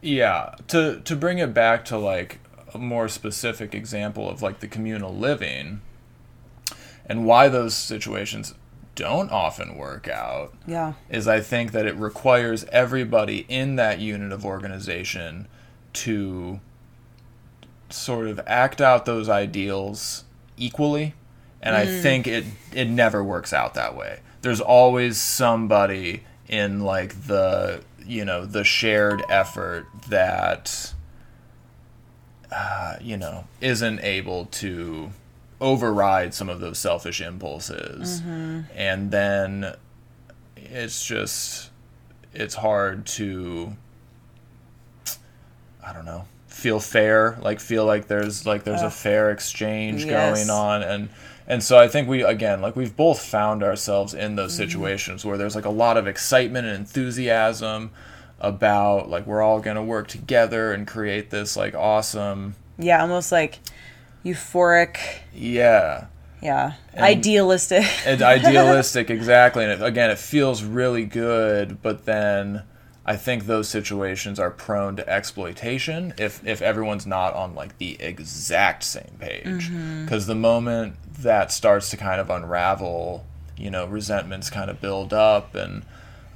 yeah. 0.00 0.54
To 0.68 1.00
to 1.00 1.16
bring 1.16 1.38
it 1.38 1.54
back 1.54 1.84
to 1.86 1.98
like 1.98 2.38
a 2.74 2.78
more 2.78 3.08
specific 3.08 3.74
example 3.74 4.28
of 4.28 4.42
like 4.42 4.60
the 4.60 4.68
communal 4.68 5.14
living, 5.14 5.80
and 7.06 7.26
why 7.26 7.48
those 7.48 7.74
situations 7.74 8.54
don't 8.94 9.30
often 9.30 9.76
work 9.76 10.06
out 10.08 10.52
yeah. 10.66 10.92
is 11.08 11.26
I 11.26 11.40
think 11.40 11.72
that 11.72 11.86
it 11.86 11.96
requires 11.96 12.64
everybody 12.66 13.46
in 13.48 13.76
that 13.76 14.00
unit 14.00 14.32
of 14.32 14.44
organization 14.44 15.48
to 15.94 16.60
sort 17.90 18.26
of 18.26 18.40
act 18.46 18.80
out 18.80 19.04
those 19.04 19.28
ideals 19.28 20.24
equally. 20.56 21.14
And 21.60 21.76
I 21.76 21.86
think 21.86 22.26
it 22.26 22.44
it 22.72 22.88
never 22.88 23.22
works 23.22 23.52
out 23.52 23.74
that 23.74 23.96
way. 23.96 24.18
There's 24.40 24.60
always 24.60 25.20
somebody 25.20 26.24
in 26.48 26.80
like 26.80 27.26
the 27.28 27.82
you 28.04 28.24
know 28.24 28.44
the 28.44 28.64
shared 28.64 29.22
effort 29.28 29.86
that 30.08 30.92
uh, 32.50 32.96
you 33.00 33.16
know 33.16 33.44
isn't 33.60 34.00
able 34.00 34.46
to 34.46 35.12
override 35.62 36.34
some 36.34 36.48
of 36.48 36.60
those 36.60 36.78
selfish 36.78 37.20
impulses. 37.20 38.20
Mm-hmm. 38.20 38.60
And 38.76 39.10
then 39.10 39.74
it's 40.56 41.04
just 41.04 41.70
it's 42.34 42.54
hard 42.54 43.04
to 43.04 43.76
i 45.84 45.92
don't 45.92 46.04
know 46.06 46.24
feel 46.46 46.80
fair 46.80 47.36
like 47.42 47.60
feel 47.60 47.84
like 47.84 48.06
there's 48.06 48.46
like 48.46 48.64
there's 48.64 48.82
a 48.82 48.90
fair 48.90 49.30
exchange 49.30 50.04
Yes. 50.04 50.46
going 50.46 50.50
on. 50.50 50.82
And 50.82 51.08
and 51.46 51.62
so 51.62 51.78
i 51.78 51.88
think 51.88 52.08
we 52.08 52.22
again 52.22 52.60
like 52.62 52.76
we've 52.76 52.96
both 52.96 53.20
found 53.20 53.62
ourselves 53.62 54.14
in 54.14 54.36
those 54.36 54.52
mm-hmm. 54.52 54.64
situations 54.70 55.24
where 55.24 55.36
there's 55.36 55.56
like 55.56 55.64
a 55.64 55.70
lot 55.70 55.96
of 55.96 56.06
excitement 56.06 56.66
and 56.66 56.76
enthusiasm 56.76 57.90
about 58.40 59.10
like 59.10 59.26
we're 59.26 59.42
all 59.42 59.60
going 59.60 59.76
to 59.76 59.82
work 59.82 60.08
together 60.08 60.72
and 60.72 60.86
create 60.86 61.30
this 61.30 61.56
like 61.56 61.74
awesome 61.74 62.54
Yeah, 62.78 63.02
almost 63.02 63.30
like 63.32 63.58
euphoric. 64.24 64.96
yeah 65.34 66.06
Yeah. 66.40 66.74
Idealistic. 66.96 67.84
it's 68.04 68.22
idealistic 68.22 69.10
exactly 69.18 69.64
and 69.64 69.72
it, 69.72 69.82
again 69.82 70.10
it 70.10 70.18
feels 70.18 70.62
really 70.62 71.04
good 71.04 71.80
but 71.82 72.04
then 72.04 72.62
i 73.04 73.16
think 73.16 73.46
those 73.46 73.68
situations 73.68 74.38
are 74.38 74.50
prone 74.50 74.96
to 74.96 75.08
exploitation 75.08 76.14
if 76.18 76.44
if 76.46 76.62
everyone's 76.62 77.06
not 77.06 77.34
on 77.34 77.54
like 77.54 77.78
the 77.78 78.00
exact 78.00 78.84
same 78.84 79.16
page 79.18 79.44
mm-hmm. 79.70 80.04
because 80.04 80.26
the 80.26 80.34
moment 80.34 80.96
that 81.18 81.50
starts 81.52 81.90
to 81.90 81.96
kind 81.96 82.20
of 82.20 82.30
unravel 82.30 83.24
you 83.56 83.70
know 83.70 83.86
resentments 83.86 84.50
kind 84.50 84.70
of 84.70 84.80
build 84.80 85.12
up 85.12 85.54
and 85.54 85.84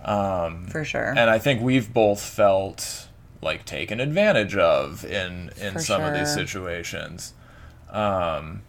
um, 0.05 0.67
for 0.69 0.85
sure. 0.85 1.09
and 1.11 1.31
i 1.31 1.39
think 1.39 1.61
we've 1.61 1.93
both 1.93 2.21
felt 2.21 3.09
like 3.43 3.65
taken 3.65 4.01
advantage 4.01 4.57
of 4.57 5.05
in 5.05 5.51
in 5.61 5.75
For 5.75 5.79
some 5.81 6.03
of 6.03 6.15
these 6.15 6.33
situations 6.33 7.33
um 7.91 8.63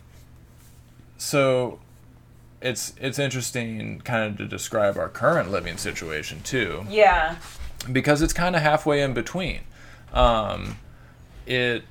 so 1.18 1.80
it's 2.62 2.94
it's 3.00 3.20
interesting 3.20 4.02
kind 4.02 4.32
of 4.32 4.38
to 4.38 4.46
describe 4.46 4.98
our 4.98 5.10
current 5.10 5.52
living 5.52 5.78
situation 5.78 6.42
too 6.42 6.86
yeah. 6.90 7.36
because 7.92 8.22
it's 8.22 8.34
kind 8.34 8.56
of 8.56 8.62
halfway 8.62 9.02
in 9.02 9.14
between. 9.14 9.62
Um, 10.14 10.78
it 11.46 11.84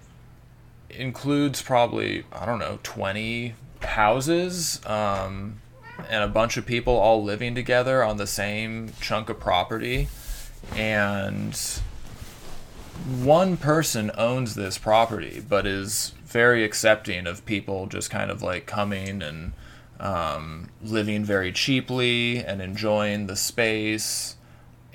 includes 0.91 1.63
probably 1.63 2.25
I 2.33 2.47
don't 2.47 2.59
know 2.59 2.79
twenty 2.83 3.55
houses 3.83 4.85
um, 4.87 5.61
and 6.09 6.25
a 6.25 6.29
bunch 6.29 6.57
of 6.57 6.67
people 6.67 6.95
all 6.95 7.23
living 7.23 7.55
together 7.55 8.03
on 8.03 8.17
the 8.17 8.27
same 8.27 8.93
chunk 9.01 9.29
of 9.29 9.39
property, 9.39 10.09
and 10.75 11.57
one 13.23 13.57
person 13.57 14.11
owns 14.17 14.55
this 14.55 14.79
property 14.79 15.45
but 15.47 15.67
is 15.67 16.13
very 16.37 16.65
accepting 16.65 17.27
of 17.27 17.45
people 17.47 17.87
just 17.87 18.11
kind 18.11 18.31
of 18.31 18.43
like 18.43 18.67
coming 18.67 19.23
and 19.23 19.53
um, 19.99 20.69
living 20.83 21.25
very 21.25 21.51
cheaply 21.51 22.39
and 22.45 22.61
enjoying 22.61 23.27
the 23.27 23.37
space. 23.37 24.37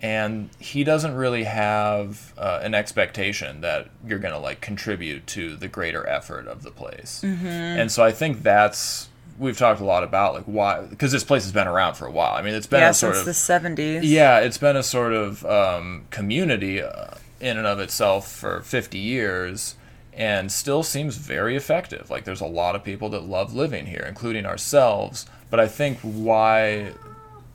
And 0.03 0.49
he 0.59 0.83
doesn't 0.83 1.15
really 1.15 1.43
have 1.45 2.33
uh, 2.37 2.59
an 2.61 2.73
expectation 2.75 3.61
that 3.61 3.87
you're 4.07 4.19
going 4.19 4.33
to 4.33 4.39
like 4.39 4.61
contribute 4.61 5.25
to 5.27 5.55
the 5.55 5.67
greater 5.67 6.07
effort 6.07 6.47
of 6.47 6.61
the 6.63 6.71
place. 6.71 7.23
And 7.23 7.91
so 7.91 8.03
i 8.03 8.11
think 8.11 8.43
that's 8.43 9.09
we've 9.39 9.57
talked 9.57 9.81
a 9.81 9.85
lot 9.85 10.03
about 10.03 10.33
like 10.35 10.43
why 10.45 10.81
because 10.81 11.11
this 11.11 11.23
place 11.23 11.43
has 11.43 11.51
been 11.51 11.67
around 11.67 11.95
for 11.95 12.05
a 12.05 12.11
while. 12.11 12.33
I 12.35 12.41
mean 12.43 12.53
it's 12.53 12.67
been 12.67 12.81
Yeah, 12.81 12.89
a 12.89 12.93
sort 12.93 13.15
since 13.15 13.27
of 13.45 13.73
the 13.73 13.81
70s. 13.81 14.01
yeah, 14.03 14.39
it's 14.39 14.57
been 14.59 14.75
a 14.75 14.83
sort 14.83 15.13
of 15.13 15.43
um, 15.45 16.05
community 16.11 16.81
uh, 16.81 17.15
in 17.39 17.57
and 17.57 17.65
of 17.65 17.79
itself 17.79 18.31
for 18.31 18.61
50 18.61 18.97
years 18.99 19.75
and 20.21 20.51
still 20.51 20.83
seems 20.83 21.17
very 21.17 21.55
effective. 21.55 22.11
Like, 22.11 22.25
there's 22.25 22.41
a 22.41 22.45
lot 22.45 22.75
of 22.75 22.83
people 22.83 23.09
that 23.09 23.23
love 23.23 23.55
living 23.55 23.87
here, 23.87 24.05
including 24.07 24.45
ourselves. 24.45 25.25
But 25.49 25.59
I 25.59 25.67
think 25.67 25.97
why 26.01 26.91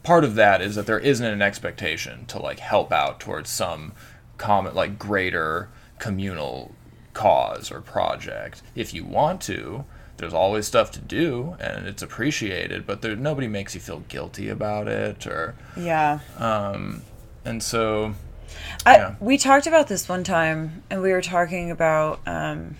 part 0.02 0.24
of 0.24 0.34
that 0.34 0.60
is 0.60 0.74
that 0.74 0.84
there 0.84 0.98
isn't 0.98 1.24
an 1.24 1.40
expectation 1.40 2.26
to 2.26 2.40
like 2.40 2.58
help 2.58 2.90
out 2.90 3.20
towards 3.20 3.50
some 3.50 3.92
common, 4.36 4.74
like, 4.74 4.98
greater 4.98 5.68
communal 6.00 6.72
cause 7.12 7.70
or 7.70 7.80
project. 7.80 8.62
If 8.74 8.92
you 8.92 9.04
want 9.04 9.40
to, 9.42 9.84
there's 10.16 10.34
always 10.34 10.66
stuff 10.66 10.90
to 10.92 11.00
do 11.00 11.56
and 11.60 11.86
it's 11.86 12.02
appreciated, 12.02 12.84
but 12.84 13.00
there, 13.00 13.14
nobody 13.14 13.46
makes 13.46 13.76
you 13.76 13.80
feel 13.80 14.00
guilty 14.08 14.48
about 14.48 14.88
it 14.88 15.24
or 15.24 15.54
Yeah. 15.76 16.18
Um, 16.36 17.02
and 17.44 17.62
so 17.62 18.14
I, 18.84 18.96
Yeah. 18.96 19.14
We 19.20 19.38
talked 19.38 19.66
about 19.66 19.88
this 19.88 20.08
one 20.08 20.24
time, 20.24 20.82
and 20.90 21.02
we 21.02 21.12
were 21.12 21.22
talking 21.22 21.70
about 21.70 22.20
um, 22.26 22.76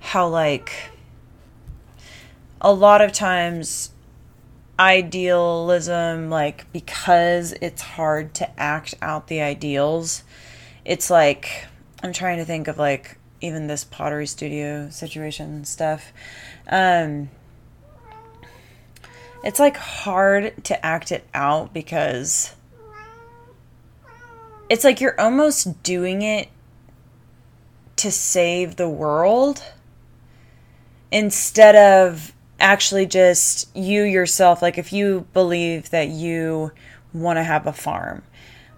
how, 0.00 0.28
like, 0.28 0.72
a 2.60 2.72
lot 2.72 3.00
of 3.00 3.12
times 3.12 3.90
idealism, 4.78 6.30
like, 6.30 6.70
because 6.72 7.52
it's 7.60 7.82
hard 7.82 8.34
to 8.34 8.60
act 8.60 8.94
out 9.02 9.28
the 9.28 9.40
ideals, 9.40 10.22
it's 10.84 11.10
like, 11.10 11.66
I'm 12.02 12.12
trying 12.12 12.38
to 12.38 12.44
think 12.44 12.68
of, 12.68 12.78
like, 12.78 13.18
even 13.42 13.66
this 13.66 13.84
pottery 13.84 14.26
studio 14.26 14.88
situation 14.90 15.64
stuff. 15.64 16.12
Um, 16.68 17.28
it's 19.44 19.58
like 19.58 19.76
hard 19.76 20.64
to 20.64 20.86
act 20.86 21.10
it 21.10 21.26
out 21.34 21.74
because 21.74 22.54
it's 24.68 24.84
like 24.84 25.00
you're 25.00 25.20
almost 25.20 25.82
doing 25.82 26.22
it 26.22 26.48
to 27.96 28.10
save 28.10 28.76
the 28.76 28.88
world 28.88 29.62
instead 31.10 31.76
of 31.76 32.32
actually 32.58 33.06
just 33.06 33.74
you 33.76 34.02
yourself 34.02 34.62
like 34.62 34.78
if 34.78 34.92
you 34.92 35.26
believe 35.32 35.90
that 35.90 36.08
you 36.08 36.72
want 37.12 37.36
to 37.36 37.42
have 37.42 37.66
a 37.66 37.72
farm 37.72 38.22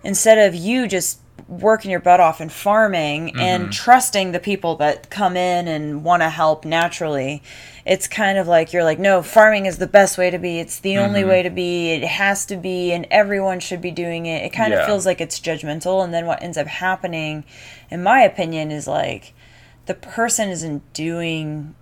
instead 0.03 0.39
of 0.39 0.55
you 0.55 0.89
just 0.89 1.21
working 1.49 1.91
your 1.91 2.01
butt 2.01 2.21
off 2.21 2.41
and 2.41 2.51
farming 2.51 3.39
and 3.39 3.65
mm-hmm. 3.65 3.71
trusting 3.71 4.33
the 4.33 4.41
people 4.41 4.77
that 4.77 5.11
come 5.11 5.37
in 5.37 5.69
and 5.69 6.03
want 6.03 6.23
to 6.23 6.29
help 6.29 6.65
naturally 6.65 7.43
it's 7.87 8.09
kind 8.09 8.39
of 8.39 8.49
like 8.49 8.73
you're 8.73 8.85
like 8.85 8.99
no 8.99 9.23
farming 9.23 9.67
is 9.67 9.79
the 9.79 9.87
best 9.87 10.17
way 10.17 10.31
to 10.31 10.39
be. 10.39 10.59
It's 10.59 10.81
the 10.81 10.99
only 10.99 11.21
mm-hmm. 11.21 11.29
way 11.29 11.43
to 11.43 11.51
be. 11.51 11.91
It 11.91 12.05
has 12.05 12.47
to 12.47 12.57
be 12.57 12.93
and 12.93 13.07
everyone 13.11 13.61
should 13.61 13.83
be 13.83 13.91
doing 13.91 14.27
it. 14.27 14.43
It 14.43 14.51
kind 14.51 14.73
Yeah. 14.73 14.81
of 14.81 14.87
feels 14.87 15.05
like 15.05 15.21
it's 15.21 15.39
judgmental. 15.39 16.03
And 16.03 16.13
then 16.13 16.27
what 16.27 16.43
ends 16.43 16.57
up 16.57 16.67
happening 16.67 17.45
in 17.91 18.03
my 18.03 18.23
opinion 18.23 18.71
is 18.71 18.87
like 18.87 19.35
the 19.87 19.95
person 19.95 20.49
isn't 20.49 20.93
doing 20.93 21.75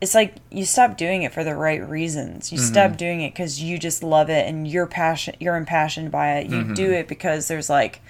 it's 0.00 0.14
like 0.14 0.36
you 0.50 0.64
stop 0.64 0.96
doing 0.96 1.22
it 1.22 1.32
for 1.32 1.42
the 1.42 1.56
right 1.56 1.86
reasons. 1.86 2.52
You 2.52 2.58
mm-hmm. 2.58 2.66
stop 2.68 2.96
doing 2.96 3.22
it 3.22 3.32
because 3.32 3.60
you 3.62 3.78
just 3.78 4.02
love 4.02 4.30
it 4.30 4.46
and 4.46 4.68
you're 4.68 4.86
passion 4.86 5.34
you're 5.40 5.56
impassioned 5.56 6.10
by 6.10 6.34
it. 6.34 6.50
You 6.50 6.74
do 6.74 6.92
it 6.92 7.08
because 7.08 7.48
there's 7.48 7.70
like 7.70 8.02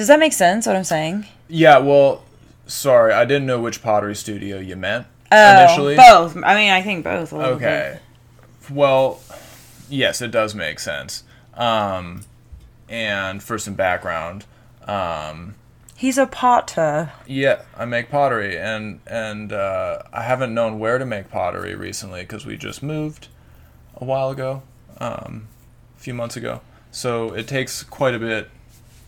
Does 0.00 0.08
that 0.08 0.18
make 0.18 0.32
sense 0.32 0.66
what 0.66 0.76
I'm 0.76 0.84
saying? 0.84 1.26
Yeah, 1.46 1.76
well, 1.76 2.24
sorry, 2.66 3.12
I 3.12 3.26
didn't 3.26 3.44
know 3.44 3.60
which 3.60 3.82
pottery 3.82 4.16
studio 4.16 4.58
you 4.58 4.74
meant 4.74 5.06
Oh, 5.30 5.62
initially. 5.62 5.94
both. 5.94 6.38
I 6.42 6.54
mean, 6.54 6.70
I 6.70 6.80
think 6.80 7.04
both. 7.04 7.32
Little 7.32 7.56
bit. 7.56 7.66
Okay. 7.66 7.98
Well, 8.70 9.20
yes, 9.90 10.22
it 10.22 10.30
does 10.30 10.54
make 10.54 10.80
sense. 10.80 11.24
Um, 11.52 12.22
and 12.88 13.42
for 13.42 13.58
some 13.58 13.74
background, 13.74 14.46
um, 14.88 15.54
He's 15.94 16.16
a 16.16 16.26
potter. 16.26 17.12
yeah, 17.26 17.60
I 17.76 17.84
make 17.84 18.08
pottery, 18.08 18.58
and 18.58 19.00
and 19.06 19.52
uh, 19.52 19.98
I 20.14 20.22
haven't 20.22 20.54
known 20.54 20.78
where 20.78 20.96
to 20.96 21.04
make 21.04 21.28
pottery 21.30 21.74
recently 21.74 22.22
because 22.22 22.46
we 22.46 22.56
just 22.56 22.82
moved 22.82 23.28
a 23.96 24.06
while 24.06 24.30
ago, 24.30 24.62
um, 24.98 25.48
a 25.98 26.00
few 26.00 26.14
months 26.14 26.38
ago. 26.38 26.62
So 26.90 27.34
it 27.34 27.46
takes 27.46 27.82
quite 27.82 28.14
a 28.14 28.18
bit 28.18 28.48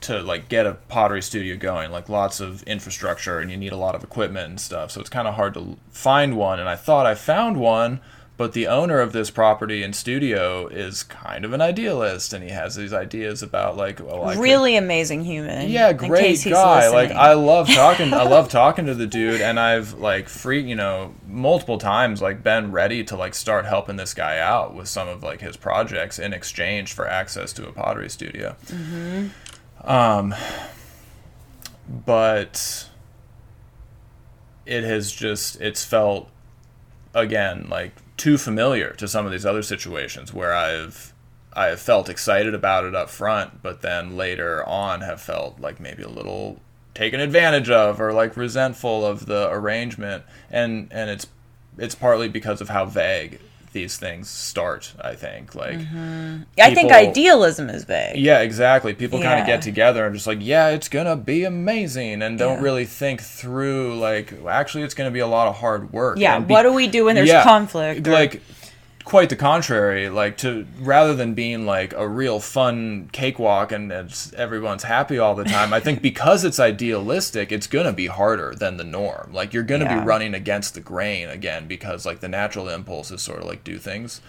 to 0.02 0.22
like 0.22 0.48
get 0.48 0.66
a 0.66 0.74
pottery 0.74 1.22
studio 1.22 1.56
going, 1.56 1.90
like 1.90 2.08
lots 2.08 2.40
of 2.40 2.62
infrastructure, 2.64 3.38
and 3.38 3.50
you 3.50 3.56
need 3.56 3.72
a 3.72 3.76
lot 3.76 3.94
of 3.94 4.02
equipment 4.02 4.48
and 4.48 4.60
stuff. 4.60 4.90
So 4.90 5.00
it's 5.00 5.10
kind 5.10 5.28
of 5.28 5.34
hard 5.34 5.54
to 5.54 5.76
find 5.90 6.36
one. 6.36 6.60
And 6.60 6.68
I 6.68 6.76
thought 6.76 7.06
I 7.06 7.14
found 7.14 7.58
one, 7.58 8.00
but 8.38 8.54
the 8.54 8.66
owner 8.66 8.98
of 8.98 9.12
this 9.12 9.30
property 9.30 9.82
and 9.82 9.94
studio 9.94 10.66
is 10.66 11.02
kind 11.04 11.44
of 11.44 11.52
an 11.52 11.60
idealist, 11.60 12.32
and 12.32 12.42
he 12.42 12.50
has 12.50 12.74
these 12.74 12.92
ideas 12.92 13.42
about 13.42 13.76
like, 13.76 14.00
well, 14.00 14.24
I 14.24 14.34
could- 14.34 14.42
really 14.42 14.74
amazing 14.74 15.22
human. 15.24 15.68
yeah, 15.68 15.92
great 15.92 16.42
guy. 16.42 16.88
Like. 16.88 17.10
I 17.12 17.34
love 17.34 17.68
talking. 17.68 18.12
I 18.12 18.24
love 18.24 18.48
talking 18.48 18.86
to 18.86 18.94
the 18.94 19.06
dude, 19.06 19.40
and 19.42 19.60
I've 19.60 19.94
like 19.94 20.28
free, 20.28 20.62
you 20.62 20.74
know, 20.74 21.14
multiple 21.28 21.78
times 21.78 22.20
like 22.20 22.42
been 22.42 22.72
ready 22.72 23.04
to 23.04 23.16
like 23.16 23.34
start 23.34 23.64
helping 23.66 23.96
this 23.96 24.14
guy 24.14 24.38
out 24.38 24.74
with 24.74 24.88
some 24.88 25.08
of 25.08 25.22
like 25.22 25.40
his 25.40 25.56
projects 25.56 26.18
in 26.18 26.32
exchange 26.32 26.94
for 26.94 27.06
access 27.06 27.52
to 27.52 27.68
a 27.68 27.72
pottery 27.72 28.08
studio. 28.10 28.56
Mm-hmm. 28.66 29.28
Um, 29.84 30.34
but 31.88 32.88
it 34.64 34.84
has 34.84 35.10
just 35.10 35.60
it's 35.60 35.84
felt 35.84 36.28
again 37.14 37.66
like 37.68 37.92
too 38.16 38.38
familiar 38.38 38.92
to 38.92 39.08
some 39.08 39.26
of 39.26 39.32
these 39.32 39.44
other 39.44 39.62
situations 39.62 40.32
where 40.32 40.54
I've 40.54 41.12
I 41.54 41.66
have 41.66 41.80
felt 41.80 42.08
excited 42.08 42.54
about 42.54 42.84
it 42.84 42.94
up 42.94 43.10
front, 43.10 43.62
but 43.62 43.82
then 43.82 44.16
later 44.16 44.66
on 44.66 45.02
have 45.02 45.20
felt 45.20 45.60
like 45.60 45.80
maybe 45.80 46.02
a 46.02 46.08
little 46.08 46.60
taken 46.94 47.20
advantage 47.20 47.68
of 47.68 48.00
or 48.00 48.12
like 48.12 48.36
resentful 48.36 49.04
of 49.04 49.26
the 49.26 49.50
arrangement. 49.50 50.24
And 50.50 50.88
and 50.90 51.10
it's 51.10 51.26
it's 51.76 51.94
partly 51.94 52.28
because 52.28 52.60
of 52.60 52.68
how 52.68 52.84
vague 52.86 53.40
these 53.72 53.96
things 53.96 54.28
start, 54.28 54.92
I 55.00 55.14
think. 55.14 55.54
Like 55.54 55.78
mm-hmm. 55.78 56.42
I 56.58 56.74
think 56.74 56.92
idealism 56.92 57.68
is 57.70 57.84
vague. 57.84 58.16
yeah, 58.16 58.40
exactly. 58.40 58.94
People 58.94 59.20
kind 59.20 59.40
of 59.40 59.46
get 59.46 59.62
together 59.62 60.04
and 60.06 60.14
just 60.14 60.26
like, 60.26 60.38
yeah, 60.40 60.68
it's 60.68 60.88
gonna 60.88 61.16
be 61.16 61.44
amazing, 61.44 62.22
and 62.22 62.38
don't 62.38 62.58
Yeah. 62.58 62.62
really 62.62 62.84
think 62.84 63.20
through 63.20 63.98
like, 63.98 64.34
actually, 64.48 64.84
it's 64.84 64.94
gonna 64.94 65.10
be 65.10 65.20
a 65.20 65.26
lot 65.26 65.48
of 65.48 65.56
hard 65.56 65.92
work. 65.92 66.18
Yeah, 66.18 66.38
be- 66.38 66.52
what 66.52 66.62
do 66.62 66.72
we 66.72 66.86
do 66.88 67.06
when 67.06 67.14
there's 67.14 67.28
Yeah, 67.28 67.42
conflict? 67.44 68.06
or- 68.06 68.12
Like, 68.12 68.42
quite 69.04 69.28
the 69.28 69.36
contrary. 69.36 70.08
Like 70.08 70.36
to 70.38 70.66
rather 70.80 71.14
than 71.14 71.34
being 71.34 71.66
like 71.66 71.92
a 71.94 72.06
real 72.08 72.40
fun 72.40 73.08
cakewalk 73.12 73.72
and 73.72 73.90
it's, 73.92 74.32
everyone's 74.34 74.84
happy 74.84 75.18
all 75.18 75.34
the 75.34 75.44
time. 75.44 75.72
I 75.72 75.80
think 75.80 76.02
because 76.10 76.44
it's 76.44 76.60
idealistic, 76.60 77.52
it's 77.52 77.66
gonna 77.66 77.92
be 77.92 78.06
harder 78.06 78.54
than 78.54 78.76
the 78.76 78.84
norm. 78.84 79.30
Like 79.32 79.52
you're 79.52 79.62
gonna 79.62 79.84
Yeah. 79.84 80.00
be 80.00 80.06
running 80.06 80.34
against 80.34 80.74
the 80.74 80.80
grain 80.80 81.28
again 81.28 81.66
because 81.66 82.04
like 82.06 82.20
the 82.20 82.28
natural 82.28 82.68
impulse 82.68 83.10
is 83.10 83.22
sort 83.22 83.40
of 83.40 83.46
like 83.46 83.64
do 83.64 83.78
things. 83.78 84.20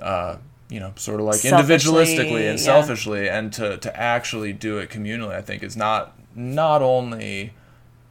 Uh, 0.00 0.36
you 0.68 0.80
know, 0.80 0.92
sort 0.96 1.20
of 1.20 1.26
like 1.26 1.36
Selfishly, 1.36 1.92
individualistically 1.92 2.48
and 2.50 2.58
yeah. 2.58 2.64
selfishly, 2.64 3.28
and 3.28 3.52
to, 3.52 3.76
to 3.76 3.94
actually 3.94 4.54
do 4.54 4.78
it 4.78 4.88
communally, 4.88 5.34
I 5.34 5.42
think 5.42 5.62
is 5.62 5.76
not 5.76 6.16
not 6.34 6.80
only 6.80 7.52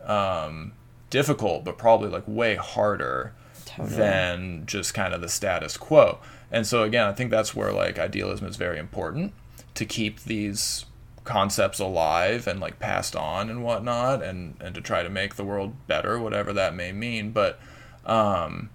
um, 0.05 0.73
difficult, 1.09 1.63
but 1.63 1.79
probably 1.79 2.09
like 2.09 2.23
way 2.27 2.55
harder 2.55 3.33
Totally. 3.75 3.95
than 3.95 4.63
just 4.65 4.93
kind 4.93 5.13
of 5.13 5.21
the 5.21 5.29
status 5.29 5.77
quo. 5.77 6.19
And 6.51 6.67
so 6.67 6.83
again, 6.83 7.07
I 7.07 7.13
think 7.13 7.31
that's 7.31 7.55
where 7.55 7.71
like 7.71 7.97
idealism 7.97 8.47
is 8.47 8.57
very 8.57 8.77
important 8.77 9.33
to 9.75 9.85
keep 9.85 10.21
these 10.21 10.85
concepts 11.23 11.79
alive 11.79 12.47
and 12.47 12.59
like 12.59 12.79
passed 12.79 13.15
on 13.15 13.49
and 13.49 13.63
whatnot 13.63 14.23
and 14.23 14.55
and 14.59 14.73
to 14.73 14.81
try 14.81 15.03
to 15.03 15.09
make 15.09 15.35
the 15.35 15.43
world 15.43 15.71
better 15.85 16.17
whatever 16.17 16.51
that 16.51 16.73
may 16.73 16.91
mean 16.91 17.29
but 17.29 17.59
um 18.07 18.71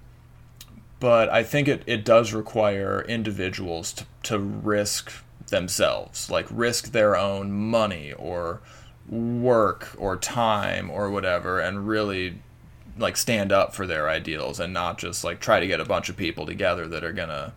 but 0.98 1.28
I 1.28 1.42
think 1.42 1.68
it, 1.68 1.82
it 1.86 2.04
does 2.04 2.32
require 2.32 3.04
individuals 3.06 3.92
to, 3.92 4.06
to 4.24 4.38
risk 4.38 5.12
themselves, 5.48 6.30
like 6.30 6.46
risk 6.50 6.92
their 6.92 7.16
own 7.16 7.52
money 7.52 8.12
or 8.14 8.60
work 9.08 9.94
or 9.98 10.16
time 10.16 10.90
or 10.90 11.10
whatever, 11.10 11.60
and 11.60 11.86
really 11.86 12.40
like 12.98 13.16
stand 13.16 13.52
up 13.52 13.74
for 13.74 13.86
their 13.86 14.08
ideals 14.08 14.60
and 14.60 14.72
not 14.72 14.98
just 14.98 15.24
like 15.24 15.40
try 15.40 15.60
to 15.60 15.66
get 15.66 15.80
a 15.80 15.84
bunch 15.84 16.08
of 16.08 16.16
people 16.16 16.46
together 16.46 16.86
that 16.88 17.04
are 17.04 17.12
gonna 17.12 17.52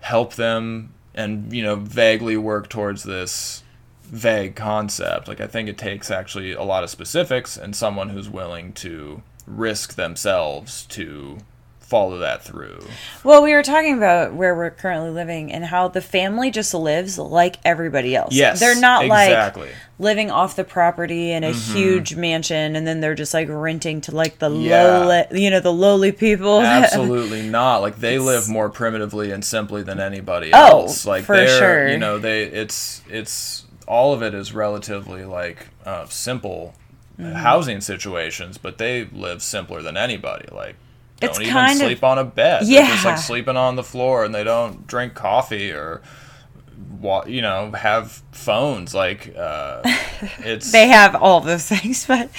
help 0.00 0.34
them 0.34 0.92
and 1.14 1.52
you 1.52 1.62
know 1.62 1.76
vaguely 1.76 2.36
work 2.36 2.68
towards 2.68 3.04
this 3.04 3.62
vague 4.02 4.54
concept. 4.54 5.28
Like 5.28 5.40
I 5.40 5.46
think 5.46 5.68
it 5.68 5.78
takes 5.78 6.10
actually 6.10 6.52
a 6.52 6.62
lot 6.62 6.84
of 6.84 6.90
specifics 6.90 7.56
and 7.56 7.74
someone 7.74 8.10
who's 8.10 8.28
willing 8.28 8.72
to 8.74 9.22
risk 9.46 9.94
themselves 9.94 10.84
to 10.86 11.38
follow 11.84 12.18
that 12.18 12.42
through. 12.42 12.80
Well, 13.22 13.42
we 13.42 13.52
were 13.52 13.62
talking 13.62 13.96
about 13.96 14.34
where 14.34 14.54
we're 14.54 14.70
currently 14.70 15.10
living 15.10 15.52
and 15.52 15.64
how 15.64 15.88
the 15.88 16.00
family 16.00 16.50
just 16.50 16.72
lives 16.74 17.18
like 17.18 17.56
everybody 17.64 18.16
else. 18.16 18.34
Yes, 18.34 18.58
They're 18.60 18.78
not 18.80 19.04
exactly. 19.04 19.66
like 19.66 19.74
living 19.98 20.30
off 20.30 20.56
the 20.56 20.64
property 20.64 21.30
in 21.30 21.44
a 21.44 21.52
huge 21.52 22.16
mansion 22.16 22.74
and 22.76 22.86
then 22.86 23.00
they're 23.00 23.14
just 23.14 23.32
like 23.34 23.48
renting 23.48 24.00
to 24.02 24.14
like 24.14 24.38
the 24.38 24.50
Yeah. 24.50 24.98
lowly, 25.30 25.42
you 25.42 25.50
know, 25.50 25.60
the 25.60 25.72
lowly 25.72 26.10
people. 26.12 26.60
Absolutely 26.62 27.42
not. 27.48 27.78
Like 27.82 27.96
they 27.98 28.18
live 28.18 28.48
more 28.48 28.68
primitively 28.70 29.30
and 29.30 29.44
simply 29.44 29.82
than 29.82 30.00
anybody 30.00 30.50
Oh, 30.52 30.80
else. 30.82 31.06
Like 31.06 31.24
for 31.24 31.36
they're, 31.36 31.58
sure. 31.58 31.88
you 31.88 31.98
know, 31.98 32.18
they 32.18 32.44
it's 32.44 33.02
it's 33.08 33.64
all 33.86 34.12
of 34.14 34.22
it 34.22 34.34
is 34.34 34.52
relatively 34.52 35.24
like 35.24 35.68
uh, 35.84 36.06
simple 36.06 36.74
Mm-hmm. 37.16 37.32
housing 37.34 37.80
situations, 37.80 38.58
but 38.58 38.76
they 38.78 39.04
live 39.04 39.40
simpler 39.40 39.82
than 39.82 39.96
anybody. 39.96 40.48
Like 40.50 40.74
don't 41.20 41.30
It's 41.30 41.40
even 41.40 41.52
kind 41.52 41.80
of- 41.80 41.86
sleep 41.86 42.04
on 42.04 42.18
a 42.18 42.24
bed. 42.24 42.66
They're 42.66 42.86
just 42.86 43.04
like 43.04 43.18
sleeping 43.18 43.56
on 43.56 43.76
the 43.76 43.84
floor, 43.84 44.24
and 44.24 44.34
they 44.34 44.44
don't 44.44 44.86
drink 44.86 45.14
coffee 45.14 45.70
or. 45.72 46.02
You 47.26 47.42
know, 47.42 47.70
have 47.72 48.22
phones 48.32 48.94
like 48.94 49.34
uh, 49.36 49.82
it's 50.38 50.72
they 50.72 50.88
have 50.88 51.14
all 51.14 51.40
those 51.42 51.68
things, 51.68 52.06
but 52.06 52.30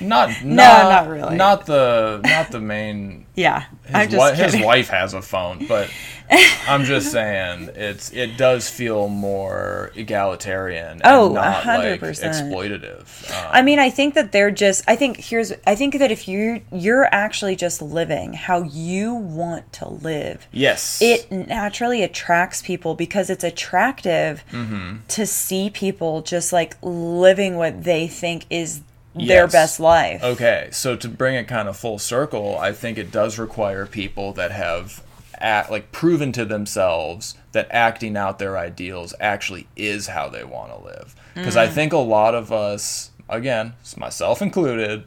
not 0.00 0.30
No, 0.44 0.54
not 0.64 0.82
not 1.04 1.08
really. 1.08 1.36
not 1.36 1.66
the 1.66 2.20
not 2.24 2.50
the 2.50 2.60
main 2.60 3.26
Yeah, 3.40 3.64
his, 3.84 4.12
wi- 4.12 4.34
his 4.34 4.56
wife 4.60 4.88
has 4.88 5.14
a 5.14 5.22
phone, 5.22 5.66
but 5.66 5.90
I'm 6.68 6.84
just 6.84 7.10
saying 7.10 7.70
it's 7.74 8.12
it 8.12 8.36
does 8.36 8.68
feel 8.68 9.08
more 9.08 9.90
egalitarian. 9.96 10.92
And 10.92 11.02
Oh, 11.04 11.32
not 11.32 11.64
like 11.66 12.00
100%. 12.00 12.02
exploitative. 12.28 13.30
Um, 13.30 13.50
I 13.52 13.62
mean, 13.62 13.78
I 13.78 13.90
think 13.90 14.14
that 14.14 14.32
they're 14.32 14.50
just. 14.50 14.84
I 14.86 14.96
think 14.96 15.16
here's. 15.18 15.52
I 15.66 15.74
think 15.74 15.98
that 15.98 16.10
if 16.12 16.28
you 16.28 16.60
you're 16.72 17.06
actually 17.12 17.56
just 17.56 17.80
living 17.82 18.32
how 18.34 18.62
you 18.62 19.14
want 19.14 19.72
to 19.74 19.88
live, 19.88 20.46
yes, 20.52 21.00
it 21.02 21.30
naturally 21.30 22.02
attracts 22.02 22.62
people 22.62 22.94
because 22.94 23.30
it's 23.30 23.44
attractive 23.44 24.44
Mm-hmm. 24.52 24.96
to 25.08 25.26
see 25.26 25.70
people 25.70 26.22
just 26.22 26.52
like 26.52 26.76
living 26.82 27.56
what 27.56 27.84
they 27.84 28.06
think 28.06 28.44
is 28.50 28.80
their 29.14 29.48
best 29.48 29.80
life. 29.80 30.22
Okay, 30.22 30.68
so 30.72 30.96
to 30.96 31.08
bring 31.08 31.34
it 31.34 31.48
kind 31.48 31.68
of 31.68 31.76
full 31.76 31.98
circle, 31.98 32.56
I 32.58 32.72
think 32.72 32.98
it 32.98 33.10
does 33.10 33.38
require 33.38 33.86
people 33.86 34.32
that 34.34 34.52
have 34.52 35.02
act, 35.38 35.70
like 35.70 35.90
proven 35.92 36.32
to 36.32 36.44
themselves 36.44 37.34
that 37.52 37.66
acting 37.70 38.16
out 38.16 38.38
their 38.38 38.58
ideals 38.58 39.14
actually 39.20 39.66
is 39.76 40.08
how 40.08 40.28
they 40.28 40.44
want 40.44 40.72
to 40.72 40.84
live. 40.84 41.14
Because 41.34 41.56
I 41.56 41.66
mm. 41.66 41.72
think 41.72 41.92
a 41.92 41.98
lot 41.98 42.34
of 42.34 42.52
us, 42.52 43.10
again, 43.28 43.74
myself 43.96 44.42
included, 44.42 45.04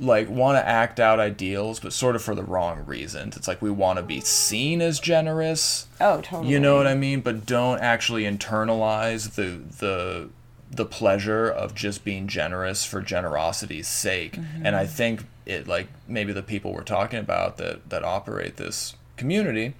like 0.00 0.28
want 0.28 0.56
to 0.56 0.66
act 0.66 1.00
out 1.00 1.18
ideals, 1.18 1.80
but 1.80 1.92
sort 1.92 2.16
of 2.16 2.22
for 2.22 2.34
the 2.34 2.42
wrong 2.42 2.84
reasons. 2.86 3.36
It's 3.36 3.48
like 3.48 3.60
we 3.60 3.70
want 3.70 3.98
to 3.98 4.02
be 4.02 4.20
seen 4.20 4.80
as 4.80 5.00
generous. 5.00 5.86
Oh, 6.00 6.20
totally. 6.20 6.50
You 6.50 6.60
know 6.60 6.76
what 6.76 6.86
I 6.86 6.94
mean? 6.94 7.20
But 7.20 7.46
don't 7.46 7.80
actually 7.80 8.22
internalize 8.22 9.34
the 9.34 9.60
the 9.78 10.28
the 10.70 10.84
pleasure 10.84 11.48
of 11.48 11.74
just 11.74 12.04
being 12.04 12.26
generous 12.26 12.84
for 12.84 13.00
generosity's 13.00 13.88
sake. 13.88 14.32
Mm-hmm. 14.32 14.66
And 14.66 14.76
I 14.76 14.86
think 14.86 15.24
it 15.46 15.66
like 15.66 15.88
maybe 16.06 16.32
the 16.32 16.42
people 16.42 16.72
we're 16.72 16.82
talking 16.82 17.18
about 17.18 17.56
that 17.56 17.88
that 17.90 18.04
operate 18.04 18.56
this 18.56 18.94
community, 19.16 19.74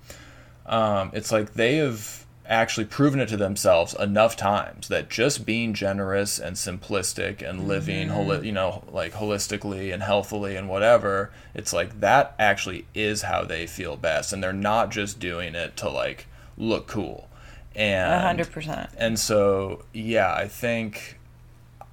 um, 0.67 1.11
it's 1.13 1.31
like 1.31 1.55
they 1.55 1.77
have 1.77 2.27
actually 2.49 2.87
proven 2.87 3.21
it 3.21 3.29
to 3.29 3.37
themselves 3.37 3.95
enough 3.95 4.35
times 4.35 4.89
that 4.89 5.11
just 5.11 5.45
being 5.45 5.75
generous 5.75 6.39
and 6.39 6.57
simplistic 6.57 7.47
and 7.47 7.69
living 7.69 8.09
holi- 8.09 8.47
you 8.47 8.53
know 8.53 8.83
like 8.91 9.13
holistically 9.13 9.93
and 9.93 10.03
healthily 10.03 10.57
and 10.57 10.67
whatever 10.67 11.31
it's 11.53 11.75
like 11.75 12.01
that 12.01 12.35
actually 12.39 12.87
is 12.95 13.23
how 13.23 13.45
they 13.45 13.67
feel 13.67 13.97
best 13.97 14.33
and 14.33 14.43
they're 14.43 14.51
not 14.51 14.91
just 14.91 15.21
doing 15.21 15.55
it 15.55 15.77
to 15.77 15.91
like 15.91 16.27
look 16.57 16.87
cool 16.87 17.28
and 17.79 18.13
A 18.13 18.21
hundred 18.21 18.51
percent. 18.53 18.91
and 18.99 19.19
so, 19.19 19.85
yeah, 19.95 20.35
I 20.35 20.49
think 20.49 21.19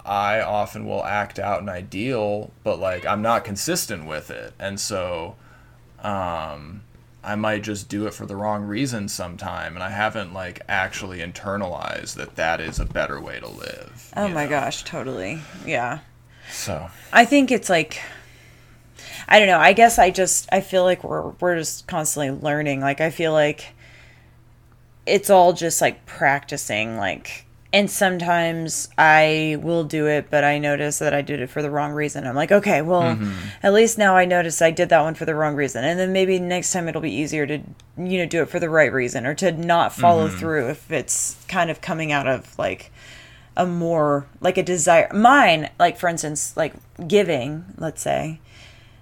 I 0.03 0.41
often 0.41 0.85
will 0.85 1.05
act 1.05 1.39
out 1.39 1.61
an 1.61 1.69
ideal, 1.69 2.51
but 2.63 2.79
like 2.79 3.05
I'm 3.05 3.21
not 3.21 3.45
consistent 3.45 4.05
with 4.05 4.29
it. 4.31 4.53
And 4.59 4.79
so, 4.79 5.35
um, 6.03 6.81
I 7.23 7.35
might 7.35 7.63
just 7.63 7.87
do 7.89 8.05
it 8.05 8.13
for 8.13 8.25
the 8.25 8.35
wrong 8.35 8.63
reasons 8.65 9.13
sometime. 9.13 9.75
And 9.75 9.83
I 9.83 9.89
haven't 9.89 10.33
like 10.33 10.61
actually 10.67 11.19
internalized 11.19 12.15
that 12.15 12.35
that 12.35 12.59
is 12.61 12.79
a 12.79 12.85
better 12.85 13.19
way 13.21 13.39
to 13.39 13.47
live. 13.47 14.11
Oh 14.17 14.27
my 14.27 14.43
know? 14.43 14.49
gosh, 14.49 14.83
totally. 14.83 15.39
Yeah. 15.65 15.99
So, 16.51 16.89
I 17.13 17.25
think 17.25 17.51
it's 17.51 17.69
like 17.69 18.01
I 19.27 19.39
don't 19.39 19.47
know. 19.47 19.59
I 19.59 19.73
guess 19.73 19.97
I 19.97 20.11
just 20.11 20.47
I 20.51 20.61
feel 20.61 20.83
like 20.83 21.03
we're 21.03 21.29
we're 21.39 21.57
just 21.57 21.87
constantly 21.87 22.29
learning. 22.31 22.81
Like 22.81 23.01
I 23.01 23.09
feel 23.09 23.33
like 23.33 23.73
it's 25.05 25.29
all 25.29 25.53
just 25.53 25.81
like 25.81 26.05
practicing 26.05 26.97
like 26.97 27.45
and 27.75 27.91
sometimes 27.91 28.87
I 28.97 29.57
will 29.61 29.83
do 29.83 30.07
it, 30.07 30.27
but 30.29 30.45
I 30.45 30.59
notice 30.59 30.99
that 30.99 31.13
I 31.13 31.21
did 31.21 31.41
it 31.41 31.49
for 31.49 31.61
the 31.61 31.69
wrong 31.69 31.91
reason. 31.91 32.25
I'm 32.25 32.33
like, 32.33 32.53
okay, 32.53 32.81
well, 32.81 33.19
at 33.61 33.73
least 33.73 33.97
now 33.97 34.15
I 34.15 34.23
notice 34.23 34.61
I 34.61 34.71
did 34.71 34.87
that 34.89 35.01
one 35.01 35.13
for 35.13 35.25
the 35.25 35.35
wrong 35.35 35.55
reason. 35.55 35.83
And 35.83 35.99
then 35.99 36.13
maybe 36.13 36.39
next 36.39 36.71
time 36.71 36.87
it'll 36.87 37.01
be 37.01 37.11
easier 37.11 37.45
to, 37.45 37.59
you 37.97 38.17
know, 38.19 38.25
do 38.25 38.41
it 38.41 38.49
for 38.49 38.61
the 38.61 38.69
right 38.69 38.93
reason 38.93 39.25
or 39.25 39.35
to 39.35 39.51
not 39.51 39.91
follow 39.91 40.29
through 40.29 40.69
if 40.69 40.89
it's 40.89 41.43
kind 41.49 41.69
of 41.69 41.81
coming 41.81 42.13
out 42.13 42.27
of 42.27 42.57
like 42.57 42.93
a 43.57 43.65
more 43.65 44.25
like 44.41 44.57
a 44.57 44.63
desire 44.63 45.09
mine 45.13 45.69
like 45.79 45.97
for 45.97 46.09
instance 46.09 46.55
like 46.57 46.73
giving 47.07 47.63
let's 47.77 48.01
say 48.01 48.39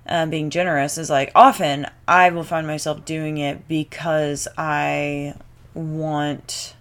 um, 0.08 0.30
being 0.30 0.50
generous 0.50 0.98
is 0.98 1.10
like 1.10 1.32
often 1.34 1.88
i 2.08 2.30
will 2.30 2.44
find 2.44 2.68
myself 2.68 3.04
doing 3.04 3.40
it 3.40 3.68
because 3.68 4.48
i 4.58 5.34
want 5.74 6.76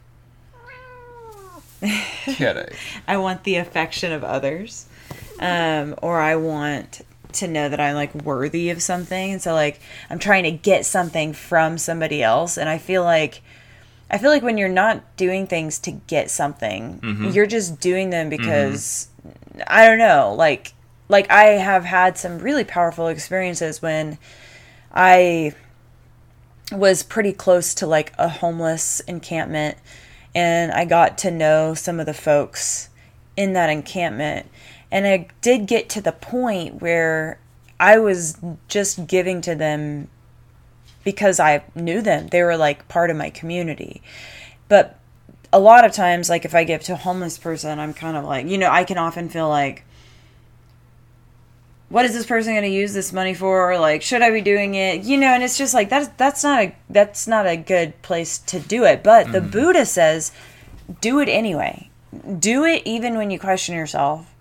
kidding. 1.81 2.67
i 3.09 3.17
want 3.17 3.45
the 3.45 3.57
affection 3.57 4.13
of 4.13 4.23
others 4.23 4.87
um, 5.41 5.95
or 6.03 6.21
i 6.21 6.37
want 6.37 7.03
to 7.33 7.49
know 7.49 7.69
that 7.69 7.81
i'm 7.81 7.95
like 7.95 8.15
worthy 8.15 8.69
of 8.71 8.83
something. 8.83 9.33
And 9.33 9.41
so 9.43 9.55
like 9.55 9.81
i'm 10.11 10.19
trying 10.19 10.45
to 10.45 10.51
get 10.51 10.85
something 10.85 11.33
from 11.33 11.79
somebody 11.79 12.23
else. 12.23 12.59
And 12.59 12.69
i 12.69 12.79
feel 12.79 13.03
like 13.05 13.43
I 14.11 14.19
feel 14.19 14.31
like 14.31 14.43
when 14.43 14.59
you're 14.59 14.69
not 14.69 15.17
doing 15.17 15.47
things 15.47 15.79
to 15.81 15.91
get 15.91 16.31
something, 16.31 17.01
you're 17.33 17.47
just 17.47 17.81
doing 17.81 18.11
them 18.11 18.29
because 18.29 19.09
I 19.67 19.87
don't 19.87 19.99
know, 19.99 20.35
like 20.37 20.75
like 21.09 21.31
I 21.31 21.45
have 21.45 21.85
had 21.85 22.19
some 22.19 22.39
really 22.39 22.65
powerful 22.65 23.07
experiences 23.09 23.81
when 23.81 24.19
I 24.93 25.55
was 26.70 27.03
pretty 27.03 27.33
close 27.33 27.75
to 27.75 27.87
like 27.87 28.12
a 28.18 28.29
homeless 28.29 29.01
encampment 29.01 29.77
and 30.35 30.72
I 30.72 30.85
got 30.85 31.18
to 31.18 31.31
know 31.31 31.75
some 31.75 32.01
of 32.01 32.07
the 32.07 32.14
folks 32.14 32.88
in 33.37 33.53
that 33.55 33.68
encampment 33.68 34.46
and 34.90 35.07
I 35.07 35.29
did 35.40 35.66
get 35.66 35.88
to 35.90 36.01
the 36.01 36.12
point 36.12 36.81
where 36.81 37.38
I 37.81 37.98
was 37.98 38.38
just 38.68 39.07
giving 39.07 39.40
to 39.40 39.55
them 39.55 40.09
because 41.05 41.40
I 41.40 41.64
knew 41.75 42.01
them. 42.01 42.29
They 42.29 42.42
were 42.42 42.57
like 42.57 42.88
part 42.88 43.11
of 43.11 43.16
my 43.16 43.31
community. 43.31 44.03
But 44.68 44.98
a 45.53 45.59
lot 45.59 45.85
of 45.85 45.92
times, 45.92 46.31
like 46.31 46.44
if 46.44 46.55
I 46.55 46.64
give 46.64 46.83
to 46.85 46.92
a 46.92 46.96
homeless 46.96 47.38
person, 47.38 47.79
I'm 47.79 47.94
kind 47.94 48.16
of 48.16 48.25
like, 48.25 48.46
you 48.46 48.59
know, 48.59 48.70
I 48.70 48.85
can 48.85 48.98
often 48.98 49.29
feel 49.29 49.48
like, 49.48 49.85
what 51.93 52.07
is 52.07 52.15
this 52.15 52.25
person 52.25 52.55
going 52.55 52.63
to 52.63 52.71
use 52.71 52.95
this 52.95 53.13
money 53.13 53.35
for? 53.35 53.71
Or 53.71 53.79
like, 53.79 54.01
should 54.01 54.23
I 54.23 54.31
be 54.31 54.41
doing 54.41 54.75
it? 54.75 55.03
You 55.03 55.19
know, 55.19 55.29
and 55.29 55.43
it's 55.43 55.59
just 55.59 55.75
like 55.75 55.91
that's 55.91 56.09
that's 56.17 56.43
not 56.43 56.63
a 56.63 56.75
that's 56.89 57.29
not 57.29 57.47
a 57.47 57.57
good 57.57 58.01
place 58.01 58.39
to 58.39 58.59
do 58.59 58.85
it. 58.85 59.03
But 59.03 59.31
the 59.31 59.41
mm. 59.41 59.53
Buddha 59.53 59.85
says, 59.85 60.33
do 61.03 61.21
it 61.21 61.29
anyway. 61.29 61.91
Do 62.39 62.65
it 62.65 62.83
even 62.87 63.17
when 63.17 63.31
you 63.31 63.39
question 63.39 63.75
yourself 63.75 64.33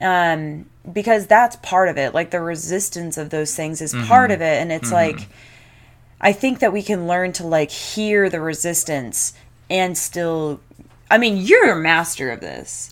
um, 0.00 0.66
because 0.90 1.26
that's 1.26 1.56
part 1.56 1.88
of 1.88 1.96
it. 1.96 2.14
Like 2.14 2.30
the 2.30 2.40
resistance 2.40 3.16
of 3.16 3.30
those 3.30 3.54
things 3.54 3.80
is 3.80 3.94
mm-hmm. 3.94 4.06
part 4.06 4.30
of 4.30 4.40
it, 4.40 4.60
and 4.60 4.70
it's 4.70 4.90
mm-hmm. 4.90 5.16
like 5.18 5.28
I 6.20 6.32
think 6.32 6.58
that 6.58 6.72
we 6.72 6.82
can 6.82 7.06
learn 7.06 7.32
to 7.34 7.46
like 7.46 7.70
hear 7.70 8.28
the 8.28 8.40
resistance 8.40 9.32
and 9.70 9.96
still. 9.96 10.60
I 11.10 11.18
mean, 11.18 11.36
you're 11.36 11.72
a 11.72 11.76
master 11.76 12.30
of 12.30 12.40
this 12.40 12.88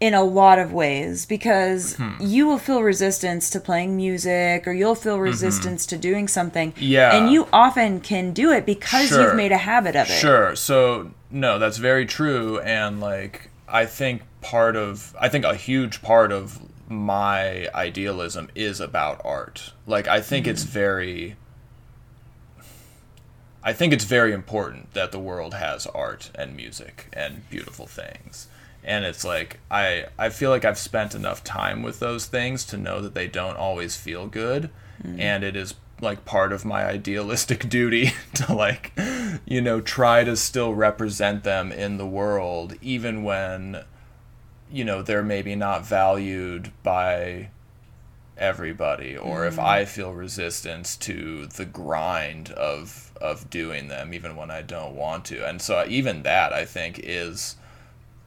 in 0.00 0.14
a 0.14 0.24
lot 0.24 0.58
of 0.58 0.72
ways 0.72 1.26
because 1.26 1.96
hmm. 1.96 2.12
you 2.18 2.46
will 2.46 2.58
feel 2.58 2.82
resistance 2.82 3.50
to 3.50 3.60
playing 3.60 3.96
music 3.96 4.66
or 4.66 4.72
you'll 4.72 4.94
feel 4.94 5.14
mm-hmm. 5.14 5.24
resistance 5.24 5.84
to 5.86 5.98
doing 5.98 6.26
something. 6.26 6.72
Yeah. 6.78 7.14
And 7.14 7.30
you 7.30 7.46
often 7.52 8.00
can 8.00 8.32
do 8.32 8.50
it 8.50 8.64
because 8.64 9.08
Sure. 9.08 9.22
you've 9.22 9.36
made 9.36 9.52
a 9.52 9.58
habit 9.58 9.94
of 9.96 10.08
it. 10.08 10.18
Sure. 10.18 10.56
So 10.56 11.10
no, 11.30 11.58
that's 11.58 11.76
very 11.76 12.06
true, 12.06 12.58
and 12.60 13.00
like 13.00 13.50
I 13.68 13.86
think 13.86 14.22
part 14.40 14.74
of 14.74 15.14
I 15.20 15.28
think 15.28 15.44
a 15.44 15.54
huge 15.54 16.02
part 16.02 16.32
of 16.32 16.58
my 16.88 17.68
idealism 17.74 18.48
is 18.54 18.80
about 18.80 19.20
art. 19.24 19.74
Like 19.86 20.08
I 20.08 20.20
think 20.22 20.46
it's 20.46 20.64
hmm. 20.64 20.70
very 20.70 21.36
I 23.62 23.74
think 23.74 23.92
it's 23.92 24.04
very 24.04 24.32
important 24.32 24.94
that 24.94 25.12
the 25.12 25.18
world 25.18 25.54
has 25.54 25.86
art 25.86 26.30
and 26.34 26.56
music 26.56 27.08
and 27.12 27.48
beautiful 27.50 27.86
things. 27.86 28.48
And 28.82 29.04
it's 29.04 29.24
like 29.24 29.60
I 29.70 30.06
I 30.18 30.30
feel 30.30 30.50
like 30.50 30.64
I've 30.64 30.78
spent 30.78 31.14
enough 31.14 31.44
time 31.44 31.82
with 31.82 32.00
those 32.00 32.26
things 32.26 32.64
to 32.66 32.76
know 32.76 33.00
that 33.00 33.14
they 33.14 33.28
don't 33.28 33.56
always 33.56 33.96
feel 33.96 34.26
good. 34.26 34.70
Mm. 35.02 35.20
And 35.20 35.44
it 35.44 35.56
is 35.56 35.74
like 36.00 36.24
part 36.24 36.52
of 36.52 36.64
my 36.64 36.84
idealistic 36.84 37.68
duty 37.68 38.12
to 38.34 38.54
like 38.54 38.92
you 39.46 39.60
know 39.60 39.80
try 39.80 40.24
to 40.24 40.36
still 40.36 40.74
represent 40.74 41.44
them 41.44 41.70
in 41.72 41.98
the 41.98 42.06
world 42.06 42.74
even 42.80 43.22
when 43.22 43.84
you 44.70 44.84
know 44.84 45.02
they're 45.02 45.22
maybe 45.22 45.54
not 45.54 45.84
valued 45.84 46.72
by 46.82 47.50
everybody 48.38 49.14
or 49.16 49.44
if 49.44 49.56
mm. 49.56 49.62
I 49.62 49.84
feel 49.84 50.14
resistance 50.14 50.96
to 50.98 51.46
the 51.46 51.66
grind 51.66 52.50
of 52.52 53.12
of 53.20 53.50
doing 53.50 53.88
them 53.88 54.14
even 54.14 54.34
when 54.34 54.50
I 54.50 54.62
don't 54.62 54.96
want 54.96 55.26
to. 55.26 55.46
And 55.46 55.60
so 55.60 55.84
even 55.86 56.22
that 56.22 56.52
I 56.52 56.64
think 56.64 56.98
is 57.02 57.56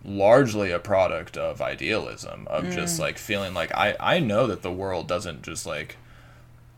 largely 0.06 0.72
a 0.72 0.80
product 0.80 1.38
of 1.38 1.62
idealism 1.62 2.46
of 2.50 2.70
just 2.72 3.00
like 3.00 3.18
feeling 3.18 3.54
like 3.54 3.74
I 3.74 3.96
I 4.00 4.20
know 4.20 4.48
that 4.48 4.62
the 4.62 4.72
world 4.72 5.08
doesn't 5.08 5.44
just 5.44 5.66
like 5.66 5.98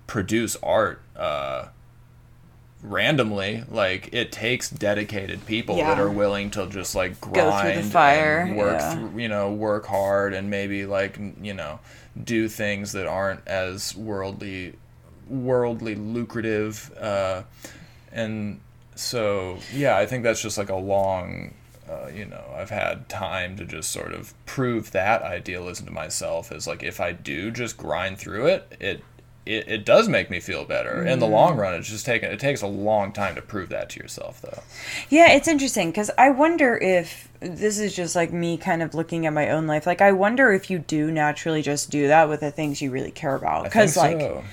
produce 0.07 0.55
art 0.61 1.01
uh 1.15 1.67
randomly. 2.85 3.63
Like 3.69 4.13
it 4.13 4.31
takes 4.31 4.69
dedicated 4.69 5.45
people 5.45 5.77
that 5.77 5.99
are 5.99 6.09
willing 6.09 6.51
to 6.51 6.67
just 6.67 6.95
like 6.95 7.19
grind 7.19 7.79
the 7.79 7.83
fire, 7.83 8.39
and 8.39 8.57
work 8.57 8.79
yeah. 8.79 8.93
through, 8.93 9.19
you 9.19 9.27
know 9.27 9.51
work 9.51 9.85
hard 9.85 10.33
and 10.33 10.49
maybe 10.49 10.85
like 10.85 11.19
you 11.41 11.53
know 11.53 11.79
do 12.21 12.47
things 12.47 12.93
that 12.93 13.07
aren't 13.07 13.45
as 13.47 13.95
worldly 13.95 14.73
worldly 15.27 15.95
lucrative 15.95 16.91
uh, 16.99 17.43
and 18.11 18.59
so 18.95 19.57
yeah 19.73 19.97
i 19.97 20.05
think 20.05 20.23
that's 20.23 20.41
just 20.41 20.57
like 20.57 20.69
a 20.69 20.75
long 20.75 21.53
uh, 21.89 22.07
you 22.13 22.25
know 22.25 22.43
i've 22.55 22.69
had 22.69 23.07
time 23.09 23.55
to 23.55 23.65
just 23.65 23.91
sort 23.91 24.13
of 24.13 24.33
prove 24.45 24.91
that 24.91 25.21
idealism 25.21 25.85
to 25.85 25.91
myself 25.91 26.51
is 26.51 26.67
like 26.67 26.83
if 26.83 26.99
i 26.99 27.11
do 27.11 27.51
just 27.51 27.77
grind 27.77 28.17
through 28.17 28.47
it 28.47 28.75
it 28.79 29.01
it, 29.45 29.67
it 29.67 29.85
does 29.85 30.09
make 30.09 30.31
me 30.31 30.39
feel 30.39 30.65
better 30.65 31.05
in 31.05 31.19
the 31.19 31.27
long 31.27 31.55
run 31.55 31.75
it's 31.75 31.87
just 31.87 32.03
taken 32.03 32.31
it 32.31 32.39
takes 32.39 32.63
a 32.63 32.67
long 32.67 33.11
time 33.11 33.35
to 33.35 33.41
prove 33.43 33.69
that 33.69 33.91
to 33.91 33.99
yourself 33.99 34.41
though 34.41 34.63
Yeah, 35.09 35.31
it's 35.33 35.47
interesting 35.47 35.91
because 35.91 36.09
I 36.17 36.29
wonder 36.31 36.77
if 36.77 37.29
this 37.39 37.79
is 37.79 37.95
just 37.95 38.15
like 38.15 38.33
me 38.33 38.57
kind 38.57 38.81
of 38.81 38.95
looking 38.95 39.25
at 39.25 39.33
my 39.33 39.49
own 39.49 39.67
life. 39.67 39.85
Like, 39.85 40.01
I 40.01 40.11
wonder 40.11 40.51
if 40.51 40.69
you 40.69 40.79
do 40.79 41.11
naturally 41.11 41.61
just 41.61 41.91
do 41.91 42.07
that 42.07 42.27
with 42.27 42.39
the 42.39 42.51
things 42.51 42.81
you 42.81 42.91
really 42.91 43.11
care 43.11 43.35
about. 43.35 43.65
Because, 43.65 43.95
like, 43.95 44.19
so. 44.19 44.43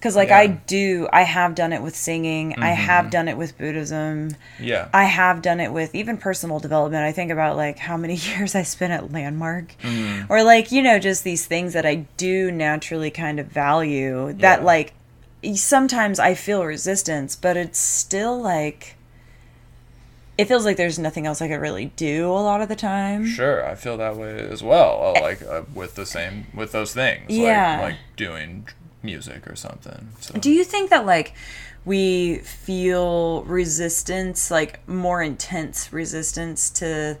Because 0.00 0.16
like 0.16 0.30
Yeah. 0.30 0.38
I 0.38 0.46
do, 0.46 1.06
I 1.12 1.22
have 1.22 1.54
done 1.54 1.74
it 1.74 1.82
with 1.82 1.94
singing. 1.94 2.54
I 2.58 2.70
have 2.70 3.10
done 3.10 3.28
it 3.28 3.36
with 3.36 3.56
Buddhism. 3.58 4.34
yeah 4.58 4.88
I 4.94 5.04
have 5.04 5.42
done 5.42 5.60
it 5.60 5.72
with 5.72 5.94
even 5.94 6.16
personal 6.16 6.58
development. 6.58 7.04
I 7.04 7.12
think 7.12 7.30
about 7.30 7.56
like 7.56 7.78
how 7.78 7.96
many 7.98 8.14
years 8.30 8.54
I 8.54 8.62
spent 8.62 8.92
at 8.94 9.12
Landmark, 9.12 9.74
or 10.30 10.42
like 10.42 10.72
you 10.72 10.82
know 10.82 10.98
just 10.98 11.22
these 11.22 11.44
things 11.46 11.74
that 11.74 11.84
I 11.84 12.06
do 12.16 12.50
naturally 12.50 13.10
kind 13.10 13.38
of 13.38 13.46
value. 13.48 14.32
That 14.32 14.60
Yeah. 14.60 14.64
like 14.66 14.94
sometimes 15.54 16.18
I 16.18 16.34
feel 16.34 16.64
resistance, 16.64 17.36
but 17.36 17.56
it's 17.56 17.78
still 17.78 18.40
like 18.40 18.96
it 20.38 20.46
feels 20.48 20.64
like 20.64 20.78
there's 20.78 20.98
nothing 20.98 21.26
else 21.26 21.42
I 21.42 21.48
could 21.48 21.60
really 21.60 21.86
do 21.96 22.26
a 22.26 22.40
lot 22.40 22.62
of 22.62 22.68
the 22.70 22.76
time. 22.76 23.26
Sure, 23.26 23.66
I 23.66 23.74
feel 23.74 23.98
that 23.98 24.16
way 24.16 24.38
as 24.40 24.62
well. 24.62 25.14
uh, 25.16 25.20
Like 25.20 25.42
uh, 25.42 25.62
with 25.74 25.94
the 25.96 26.06
same 26.06 26.46
with 26.54 26.72
those 26.72 26.94
things, 26.94 27.26
Yeah. 27.28 27.72
like, 27.72 27.90
like 27.90 27.98
doing 28.16 28.66
music 29.02 29.46
or 29.48 29.56
something. 29.56 30.08
So. 30.20 30.38
Do 30.38 30.50
you 30.50 30.64
think 30.64 30.90
that 30.90 31.06
like 31.06 31.34
we 31.84 32.38
feel 32.38 33.42
resistance, 33.44 34.50
like 34.50 34.86
more 34.88 35.22
intense 35.22 35.92
resistance 35.92 36.70
to 36.70 37.18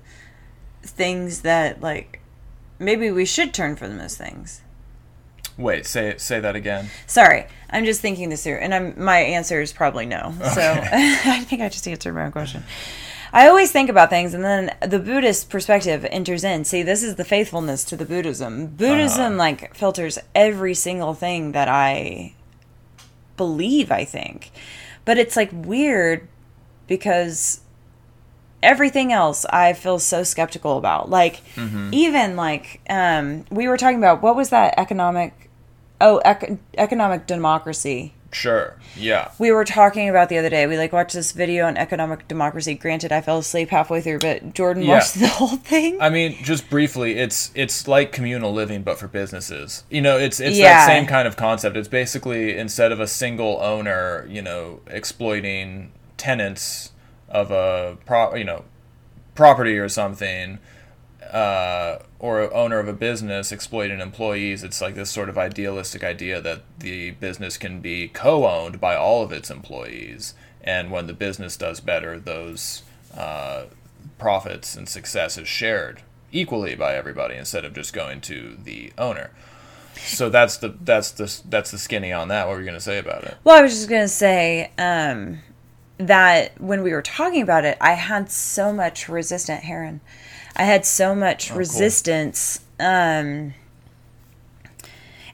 things 0.82 1.42
that 1.42 1.80
like 1.80 2.20
maybe 2.78 3.10
we 3.10 3.24
should 3.24 3.54
turn 3.54 3.76
from 3.76 3.98
those 3.98 4.16
things? 4.16 4.62
Wait, 5.56 5.84
say 5.86 6.14
say 6.16 6.40
that 6.40 6.56
again. 6.56 6.88
Sorry, 7.06 7.46
I'm 7.68 7.84
just 7.84 8.00
thinking 8.00 8.30
this 8.30 8.44
through, 8.44 8.54
and 8.54 8.74
I'm 8.74 8.94
my 9.02 9.18
answer 9.18 9.60
is 9.60 9.72
probably 9.72 10.06
no. 10.06 10.34
So 10.54 10.60
I 10.92 11.44
think 11.44 11.60
I 11.60 11.68
just 11.68 11.86
answered 11.86 12.14
my 12.14 12.24
own 12.24 12.32
question. 12.32 12.64
I 13.32 13.46
always 13.48 13.70
think 13.70 13.88
about 13.88 14.10
things, 14.10 14.34
and 14.34 14.44
then 14.44 14.74
the 14.86 14.98
Buddhist 14.98 15.50
perspective 15.50 16.04
enters 16.10 16.42
in. 16.42 16.64
See, 16.64 16.82
this 16.82 17.02
is 17.02 17.14
the 17.14 17.24
faithfulness 17.24 17.84
to 17.84 17.96
the 17.96 18.04
Buddhism. 18.04 18.66
Buddhism 18.68 19.36
like 19.36 19.74
filters 19.74 20.18
every 20.34 20.74
single 20.74 21.14
thing 21.14 21.52
that 21.52 21.68
I 21.68 22.34
believe. 23.36 23.92
I 23.92 24.04
think, 24.04 24.50
but 25.04 25.16
it's 25.18 25.36
like 25.36 25.50
weird 25.52 26.26
because 26.88 27.60
everything 28.62 29.12
else 29.12 29.46
I 29.46 29.72
feel 29.74 29.98
so 29.98 30.22
skeptical 30.24 30.76
about. 30.76 31.08
Like 31.08 31.40
even 31.92 32.36
like 32.36 32.80
um 32.90 33.44
we 33.50 33.68
were 33.68 33.76
talking 33.76 33.98
about 33.98 34.22
what 34.22 34.34
was 34.36 34.50
that 34.50 34.74
economic 34.76 35.48
oh 36.00 36.20
ec- 36.24 36.58
economic 36.76 37.26
democracy. 37.28 38.14
Sure. 38.32 38.76
Yeah. 38.96 39.32
We 39.40 39.50
were 39.50 39.64
talking 39.64 40.08
about 40.08 40.28
the 40.28 40.38
other 40.38 40.48
day. 40.50 40.66
We 40.68 40.78
like 40.78 40.92
watched 40.92 41.14
this 41.14 41.32
video 41.32 41.66
on 41.66 41.76
economic 41.76 42.28
democracy. 42.28 42.74
Granted, 42.74 43.10
I 43.10 43.20
fell 43.20 43.38
asleep 43.38 43.70
halfway 43.70 44.00
through, 44.00 44.20
but 44.20 44.54
Jordan 44.54 44.84
Yeah. 44.84 44.94
watched 44.94 45.14
the 45.18 45.26
whole 45.26 45.56
thing. 45.56 46.00
I 46.00 46.10
mean, 46.10 46.36
just 46.44 46.70
briefly, 46.70 47.18
it's 47.18 47.50
it's 47.56 47.88
like 47.88 48.12
communal 48.12 48.52
living, 48.52 48.82
but 48.82 48.98
for 48.98 49.08
businesses. 49.08 49.82
You 49.90 50.00
know, 50.00 50.16
it's 50.16 50.38
it's 50.38 50.56
Yeah. 50.56 50.74
that 50.74 50.86
same 50.86 51.06
kind 51.06 51.26
of 51.26 51.36
concept. 51.36 51.76
It's 51.76 51.88
basically 51.88 52.56
instead 52.56 52.92
of 52.92 53.00
a 53.00 53.08
single 53.08 53.58
owner, 53.60 54.26
you 54.30 54.42
know, 54.42 54.80
exploiting 54.86 55.90
tenants 56.16 56.92
of 57.28 57.50
a 57.50 57.96
pro, 58.06 58.34
you 58.36 58.44
know, 58.44 58.64
property 59.34 59.76
or 59.78 59.88
something, 59.88 60.58
uh, 61.32 61.98
or 62.18 62.52
owner 62.52 62.78
of 62.78 62.88
a 62.88 62.92
business 62.92 63.52
exploiting 63.52 64.00
employees. 64.00 64.62
It's 64.64 64.80
like 64.80 64.94
this 64.94 65.10
sort 65.10 65.28
of 65.28 65.38
idealistic 65.38 66.04
idea 66.04 66.40
that 66.40 66.62
the 66.78 67.12
business 67.12 67.56
can 67.56 67.80
be 67.80 68.08
co-owned 68.08 68.80
by 68.80 68.96
all 68.96 69.22
of 69.22 69.32
its 69.32 69.50
employees, 69.50 70.34
and 70.62 70.90
when 70.90 71.06
the 71.06 71.12
business 71.12 71.56
does 71.56 71.80
better, 71.80 72.18
those 72.18 72.82
uh, 73.16 73.64
profits 74.18 74.76
and 74.76 74.88
success 74.88 75.38
is 75.38 75.48
shared 75.48 76.02
equally 76.32 76.74
by 76.74 76.94
everybody 76.94 77.34
instead 77.36 77.64
of 77.64 77.74
just 77.74 77.92
going 77.92 78.20
to 78.20 78.56
the 78.62 78.92
owner. 78.98 79.30
So 79.96 80.30
that's 80.30 80.56
the 80.56 80.74
that's 80.80 81.10
the 81.10 81.40
that's 81.48 81.70
the 81.70 81.78
skinny 81.78 82.12
on 82.12 82.28
that. 82.28 82.46
What 82.46 82.54
were 82.54 82.60
you 82.60 82.66
gonna 82.66 82.80
say 82.80 82.98
about 82.98 83.24
it? 83.24 83.36
Well, 83.44 83.58
I 83.58 83.62
was 83.62 83.72
just 83.74 83.88
gonna 83.88 84.08
say 84.08 84.70
um, 84.78 85.40
that 85.98 86.60
when 86.60 86.82
we 86.82 86.92
were 86.92 87.02
talking 87.02 87.42
about 87.42 87.64
it, 87.64 87.76
I 87.80 87.92
had 87.92 88.30
so 88.30 88.72
much 88.72 89.08
resistant 89.08 89.64
heron. 89.64 90.00
I 90.56 90.64
had 90.64 90.84
so 90.84 91.14
much 91.14 91.50
resistance, 91.50 92.60
um, 92.78 93.54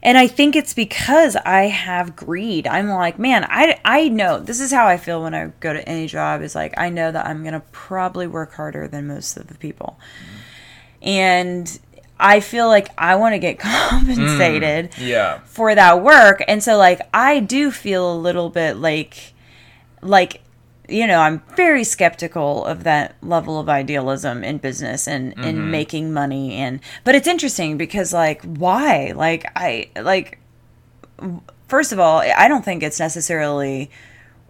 and 0.03 0.17
I 0.17 0.27
think 0.27 0.55
it's 0.55 0.73
because 0.73 1.35
I 1.35 1.63
have 1.63 2.15
greed. 2.15 2.67
I'm 2.67 2.87
like, 2.89 3.17
man, 3.19 3.45
I 3.49 3.79
I 3.83 4.09
know 4.09 4.39
this 4.39 4.59
is 4.61 4.71
how 4.71 4.87
I 4.87 4.97
feel 4.97 5.21
when 5.23 5.33
I 5.33 5.51
go 5.59 5.73
to 5.73 5.87
any 5.89 6.07
job. 6.07 6.41
Is 6.41 6.55
like 6.55 6.73
I 6.77 6.89
know 6.89 7.11
that 7.11 7.25
I'm 7.25 7.43
gonna 7.43 7.63
probably 7.71 8.27
work 8.27 8.53
harder 8.53 8.87
than 8.87 9.07
most 9.07 9.37
of 9.37 9.47
the 9.47 9.55
people, 9.55 9.99
and 11.01 11.79
I 12.19 12.39
feel 12.39 12.67
like 12.67 12.89
I 12.97 13.15
want 13.15 13.33
to 13.33 13.39
get 13.39 13.59
compensated 13.59 14.97
Yeah. 14.97 15.39
for 15.45 15.73
that 15.75 16.01
work 16.01 16.43
and 16.47 16.63
so 16.63 16.75
like 16.77 16.99
i 17.13 17.39
do 17.39 17.69
feel 17.69 18.11
a 18.11 18.17
little 18.17 18.49
bit 18.49 18.77
like 18.77 19.33
like 20.01 20.41
you 20.87 21.05
know 21.05 21.19
i'm 21.19 21.41
very 21.55 21.83
skeptical 21.83 22.65
of 22.65 22.83
that 22.83 23.15
level 23.21 23.59
of 23.59 23.69
idealism 23.69 24.43
in 24.43 24.57
business 24.57 25.07
and 25.07 25.33
in 25.33 25.55
mm-hmm. 25.55 25.71
making 25.71 26.13
money 26.13 26.53
and 26.53 26.79
but 27.03 27.15
it's 27.15 27.27
interesting 27.27 27.77
because 27.77 28.13
like 28.13 28.41
why 28.43 29.11
like 29.15 29.45
i 29.55 29.89
like 30.01 30.39
first 31.67 31.91
of 31.91 31.99
all 31.99 32.19
i 32.19 32.47
don't 32.47 32.63
think 32.63 32.83
it's 32.83 32.99
necessarily 32.99 33.89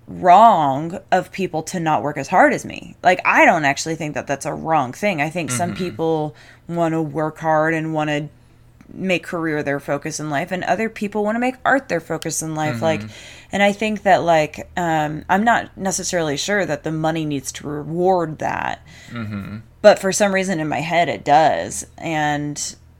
wrong 0.07 0.99
of 1.11 1.31
people 1.31 1.61
to 1.61 1.79
not 1.79 2.01
work 2.01 2.17
as 2.17 2.27
hard 2.27 2.53
as 2.53 2.65
me. 2.65 2.95
Like 3.03 3.19
I 3.25 3.45
don't 3.45 3.65
actually 3.65 3.95
think 3.95 4.13
that 4.15 4.25
that's 4.25 4.45
a 4.45 4.53
wrong 4.53 4.93
thing. 4.93 5.21
I 5.21 5.29
think 5.29 5.51
some 5.51 5.71
mm-hmm. 5.71 5.77
people 5.77 6.35
want 6.67 6.93
to 6.93 7.01
work 7.01 7.37
hard 7.39 7.73
and 7.73 7.93
want 7.93 8.09
to 8.09 8.29
make 8.93 9.23
career 9.23 9.63
their 9.63 9.79
focus 9.79 10.19
in 10.19 10.29
life 10.29 10.51
and 10.51 10.63
other 10.63 10.89
people 10.89 11.23
want 11.23 11.35
to 11.35 11.39
make 11.39 11.55
art 11.65 11.89
their 11.89 11.99
focus 11.99 12.41
in 12.41 12.55
life 12.55 12.81
like 12.81 13.01
and 13.51 13.61
I 13.61 13.71
think 13.73 14.03
that 14.03 14.23
like 14.23 14.69
um 14.77 15.25
I'm 15.29 15.43
not 15.43 15.75
necessarily 15.77 16.37
sure 16.37 16.65
that 16.65 16.83
the 16.83 16.91
money 16.91 17.25
needs 17.25 17.51
to 17.53 17.67
reward 17.67 18.39
that. 18.39 18.81
But 19.81 19.99
for 19.99 20.11
some 20.11 20.33
reason 20.33 20.59
in 20.59 20.67
my 20.67 20.79
head 20.81 21.09
it 21.09 21.23
does. 21.25 21.85
And 21.97 22.57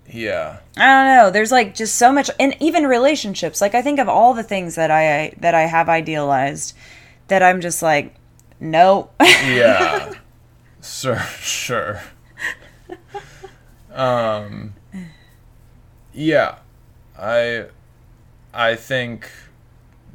Yeah. 0.10 0.60
I 0.78 0.86
don't 0.86 1.16
know. 1.18 1.32
There's 1.32 1.52
like 1.52 1.76
just 1.76 1.96
so 1.96 2.12
much, 2.14 2.30
and 2.40 2.56
even 2.62 2.86
relationships. 2.88 3.60
Like 3.60 3.76
I 3.76 3.82
think 3.82 4.00
of 4.00 4.08
all 4.08 4.34
the 4.34 4.44
things 4.44 4.76
that 4.76 4.90
I 4.92 5.34
that 5.42 5.54
I 5.54 5.64
have 5.64 5.90
idealized, 5.90 6.74
that 7.28 7.44
I'm 7.44 7.60
just 7.60 7.82
like, 7.82 8.16
no. 8.60 9.10
Yeah. 9.20 10.14
sure. 10.82 11.20
Sure. 11.42 12.02
Um. 13.94 14.74
Yeah, 16.18 16.56
I, 17.16 17.66
I 18.52 18.74
think 18.74 19.30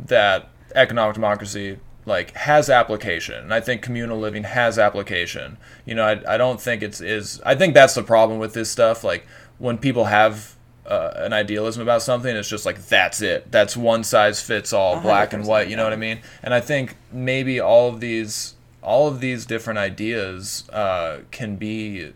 that 0.00 0.48
economic 0.74 1.14
democracy 1.14 1.78
like 2.04 2.34
has 2.36 2.68
application, 2.68 3.36
and 3.36 3.54
I 3.54 3.60
think 3.60 3.82
communal 3.82 4.18
living 4.18 4.42
has 4.42 4.80
application. 4.80 5.58
You 5.86 5.94
know, 5.94 6.02
I, 6.02 6.34
I 6.34 6.36
don't 6.36 6.60
think 6.60 6.82
it's 6.82 7.00
is. 7.00 7.40
I 7.46 7.54
think 7.54 7.74
that's 7.74 7.94
the 7.94 8.02
problem 8.02 8.40
with 8.40 8.52
this 8.52 8.68
stuff. 8.68 9.04
Like 9.04 9.28
when 9.58 9.78
people 9.78 10.06
have 10.06 10.56
uh, 10.84 11.12
an 11.14 11.32
idealism 11.32 11.80
about 11.80 12.02
something, 12.02 12.34
it's 12.34 12.48
just 12.48 12.66
like 12.66 12.84
that's 12.86 13.22
it. 13.22 13.52
That's 13.52 13.76
one 13.76 14.02
size 14.02 14.42
fits 14.42 14.72
all, 14.72 15.00
black 15.00 15.32
and 15.32 15.46
white. 15.46 15.68
You 15.68 15.76
know 15.76 15.84
what 15.84 15.92
I 15.92 15.96
mean? 15.96 16.18
And 16.42 16.52
I 16.52 16.60
think 16.60 16.96
maybe 17.12 17.60
all 17.60 17.88
of 17.88 18.00
these 18.00 18.54
all 18.82 19.06
of 19.06 19.20
these 19.20 19.46
different 19.46 19.78
ideas 19.78 20.68
uh, 20.70 21.18
can 21.30 21.54
be 21.54 22.12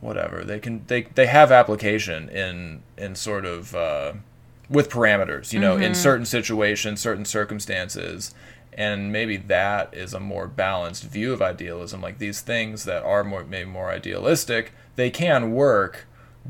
whatever. 0.00 0.44
They 0.44 0.58
can 0.58 0.84
they 0.86 1.02
they 1.02 1.26
have 1.26 1.52
application 1.52 2.28
in 2.28 2.82
in 2.96 3.14
sort 3.14 3.44
of 3.44 3.74
uh, 3.74 4.12
with 4.68 4.88
parameters 4.88 5.52
you 5.52 5.60
know 5.60 5.76
in 5.76 5.94
certain 5.94 6.26
situations 6.26 7.00
certain 7.00 7.24
circumstances. 7.24 8.34
And 8.72 9.10
maybe 9.10 9.36
that 9.36 9.92
is 9.92 10.14
a 10.14 10.20
more 10.20 10.46
balanced 10.46 11.02
view 11.02 11.32
of 11.32 11.42
idealism. 11.42 12.00
Like 12.00 12.18
these 12.18 12.40
things 12.40 12.84
that 12.84 13.02
are 13.02 13.24
more 13.24 13.44
maybe 13.44 13.68
more 13.68 13.90
idealistic 13.90 14.72
they 14.96 15.10
can 15.10 15.52
work 15.52 16.06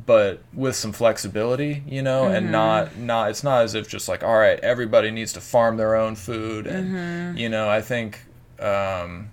but 0.06 0.40
with 0.52 0.74
some 0.76 0.92
flexibility 0.92 1.82
you 1.86 2.02
know 2.02 2.24
and 2.26 2.50
not 2.52 2.96
not 2.96 3.30
it's 3.30 3.42
not 3.44 3.62
as 3.62 3.74
if 3.74 3.88
just 3.88 4.08
like 4.08 4.22
all 4.22 4.36
right 4.36 4.58
everybody 4.60 5.10
needs 5.10 5.32
to 5.32 5.40
farm 5.40 5.76
their 5.76 5.94
own 5.94 6.14
food 6.14 6.66
and 6.66 7.38
you 7.38 7.48
know 7.48 7.68
i 7.68 7.80
think 7.80 8.20
um 8.60 9.30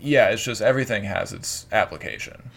yeah, 0.00 0.28
it's 0.30 0.42
just 0.44 0.60
everything 0.62 1.04
has 1.04 1.32
its 1.32 1.66
application. 1.72 2.50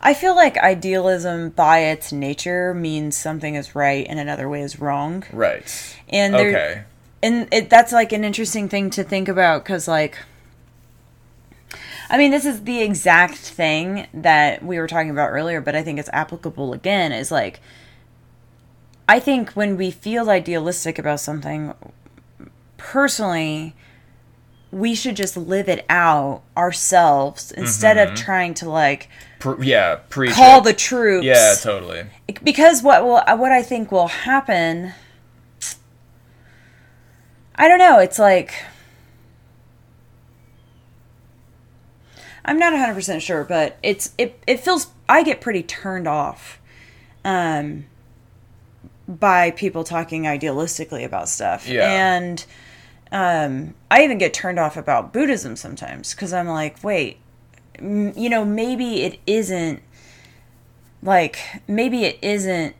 I 0.00 0.14
feel 0.14 0.34
like 0.36 0.56
idealism 0.58 1.50
by 1.50 1.78
its 1.80 2.12
nature 2.12 2.74
means 2.74 3.16
something 3.16 3.54
is 3.54 3.74
right 3.74 4.06
and 4.08 4.18
another 4.18 4.48
way 4.48 4.62
is 4.62 4.78
wrong. 4.80 5.24
Right. 5.32 5.96
And 6.08 6.34
there, 6.34 6.48
Okay. 6.48 6.82
and 7.22 7.48
it, 7.52 7.68
that's 7.70 7.92
like 7.92 8.12
an 8.12 8.24
interesting 8.24 8.68
thing 8.68 8.90
to 8.90 9.02
think 9.04 9.28
about 9.28 9.64
because 9.64 9.88
like 9.88 10.18
i 12.10 12.16
mean 12.16 12.30
this 12.30 12.46
is 12.46 12.62
the 12.64 12.80
exact 12.80 13.36
thing 13.36 14.06
that 14.14 14.62
we 14.64 14.78
were 14.78 14.86
talking 14.86 15.10
about 15.10 15.28
earlier 15.28 15.60
but 15.60 15.74
i 15.76 15.82
think 15.82 15.98
it's 15.98 16.08
applicable 16.12 16.72
again 16.72 17.12
is 17.12 17.30
like 17.30 17.60
i 19.06 19.18
think 19.20 19.50
when 19.50 19.76
we 19.76 19.90
feel 19.90 20.30
idealistic 20.30 20.98
about 20.98 21.20
something 21.20 21.74
personally 22.78 23.74
we 24.70 24.94
should 24.94 25.16
just 25.16 25.36
live 25.36 25.68
it 25.68 25.84
out 25.88 26.42
ourselves 26.56 27.52
instead 27.52 27.96
of 27.96 28.14
trying 28.14 28.52
to 28.54 28.68
like 28.68 29.08
Pr- 29.38 29.62
yeah, 29.62 29.96
preach. 30.08 30.32
call 30.32 30.58
it. 30.60 30.64
the 30.64 30.72
troops 30.74 31.24
Yeah, 31.24 31.54
totally. 31.60 32.04
because 32.44 32.82
what 32.82 33.02
will 33.04 33.22
what 33.38 33.52
I 33.52 33.62
think 33.62 33.90
will 33.92 34.08
happen 34.08 34.92
I 37.54 37.66
don't 37.66 37.78
know, 37.78 37.98
it's 37.98 38.18
like 38.18 38.52
I'm 42.44 42.58
not 42.58 42.72
100% 42.72 43.20
sure, 43.20 43.44
but 43.44 43.76
it's 43.82 44.12
it 44.16 44.40
it 44.46 44.60
feels 44.60 44.88
I 45.08 45.22
get 45.22 45.40
pretty 45.40 45.62
turned 45.62 46.06
off 46.08 46.60
um 47.24 47.86
by 49.08 49.50
people 49.52 49.84
talking 49.84 50.22
idealistically 50.24 51.04
about 51.04 51.28
stuff. 51.28 51.66
Yeah. 51.68 51.90
And 51.90 52.44
um 53.12 53.74
I 53.90 54.02
even 54.04 54.18
get 54.18 54.34
turned 54.34 54.58
off 54.58 54.76
about 54.76 55.12
Buddhism 55.12 55.56
sometimes 55.56 56.14
cuz 56.14 56.32
I'm 56.32 56.48
like, 56.48 56.82
wait, 56.84 57.18
m- 57.78 58.12
you 58.16 58.28
know, 58.28 58.44
maybe 58.44 59.02
it 59.02 59.18
isn't 59.26 59.82
like 61.02 61.38
maybe 61.66 62.04
it 62.04 62.18
isn't 62.22 62.74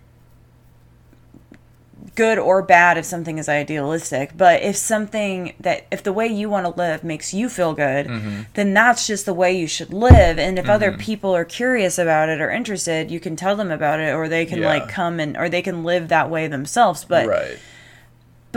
good 2.14 2.38
or 2.38 2.62
bad 2.62 2.98
if 2.98 3.04
something 3.04 3.38
is 3.38 3.48
idealistic 3.48 4.32
but 4.36 4.60
if 4.62 4.76
something 4.76 5.52
that 5.60 5.86
if 5.92 6.02
the 6.02 6.12
way 6.12 6.26
you 6.26 6.48
want 6.50 6.64
to 6.66 6.70
live 6.70 7.04
makes 7.04 7.32
you 7.32 7.48
feel 7.48 7.74
good 7.74 8.08
then 8.54 8.74
that's 8.74 9.06
just 9.06 9.24
the 9.24 9.34
way 9.34 9.56
you 9.56 9.68
should 9.68 9.92
live 9.92 10.36
and 10.38 10.58
if 10.58 10.68
other 10.68 10.90
people 10.96 11.34
are 11.34 11.44
curious 11.44 11.96
about 11.96 12.28
it 12.28 12.40
or 12.40 12.50
interested 12.50 13.08
you 13.08 13.20
can 13.20 13.36
tell 13.36 13.54
them 13.54 13.70
about 13.70 14.00
it 14.00 14.12
or 14.12 14.28
they 14.28 14.44
can 14.44 14.60
Yeah. 14.60 14.66
like 14.68 14.88
come 14.88 15.20
and 15.20 15.36
or 15.36 15.48
they 15.48 15.62
can 15.62 15.84
live 15.84 16.08
that 16.08 16.28
way 16.28 16.48
themselves 16.48 17.04
but 17.04 17.26
right. 17.28 17.58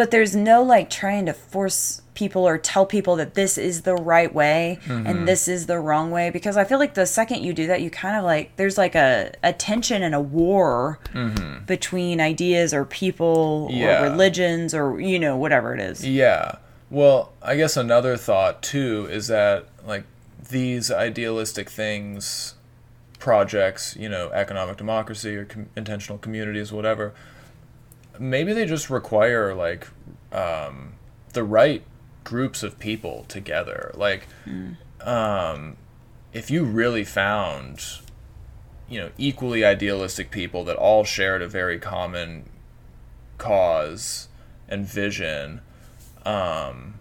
But 0.02 0.10
there's 0.10 0.36
no 0.36 0.64
like 0.64 0.90
trying 0.90 1.28
to 1.28 1.34
force 1.34 2.02
people 2.16 2.48
or 2.48 2.58
tell 2.58 2.88
people 2.88 3.16
that 3.18 3.36
this 3.36 3.56
is 3.56 3.84
the 3.84 3.94
right 3.94 4.34
way 4.34 4.80
Mm-hmm. 4.86 5.06
and 5.06 5.28
this 5.28 5.48
is 5.48 5.68
the 5.68 5.78
wrong 5.78 6.10
way 6.10 6.32
because 6.32 6.58
i 6.58 6.64
feel 6.64 6.80
like 6.80 6.96
the 6.96 7.06
second 7.06 7.44
you 7.44 7.54
do 7.54 7.68
that 7.68 7.82
you 7.82 7.92
kind 7.92 8.16
of 8.18 8.24
like 8.24 8.56
there's 8.56 8.78
like 8.80 8.96
a, 8.96 9.32
a 9.44 9.54
tension 9.54 10.02
and 10.02 10.16
a 10.16 10.20
war 10.20 10.98
between 11.68 12.20
ideas 12.20 12.74
or 12.74 12.84
people 12.86 13.68
Mm-hmm. 13.70 13.78
Yeah. 13.78 14.02
or 14.02 14.10
religions 14.10 14.74
or 14.74 15.00
you 15.00 15.20
know 15.20 15.38
whatever 15.38 15.74
it 15.76 15.80
is 15.80 16.04
Yeah. 16.06 16.56
Well, 16.90 17.32
I 17.42 17.56
guess 17.56 17.78
another 17.78 18.18
thought 18.18 18.64
too 18.64 19.08
is 19.12 19.28
that 19.28 19.66
like 19.88 20.04
these 20.50 20.90
idealistic 20.92 21.70
things, 21.70 22.56
projects, 23.20 23.96
you 23.98 24.10
know, 24.10 24.30
economic 24.32 24.76
democracy 24.78 25.36
or 25.36 25.46
com- 25.46 25.70
intentional 25.78 26.18
communities, 26.18 26.72
whatever, 26.72 27.14
maybe 28.20 28.54
they 28.54 28.66
just 28.66 28.90
require 28.90 29.54
like 29.54 29.88
um, 30.32 30.94
the 31.34 31.44
right 31.44 31.84
groups 32.24 32.64
of 32.64 32.80
people 32.80 33.26
together. 33.28 33.92
Like, 33.96 34.28
um, 35.02 35.78
if 36.34 36.50
you 36.52 36.64
really 36.64 37.04
found, 37.04 37.84
you 38.90 39.00
know, 39.00 39.10
equally 39.18 39.66
idealistic 39.66 40.32
people 40.32 40.64
that 40.66 40.76
all 40.76 41.04
shared 41.04 41.42
a 41.42 41.48
very 41.48 41.80
common 41.80 42.50
cause 43.38 44.28
and 44.70 44.86
vision 44.86 45.62
um 46.26 46.94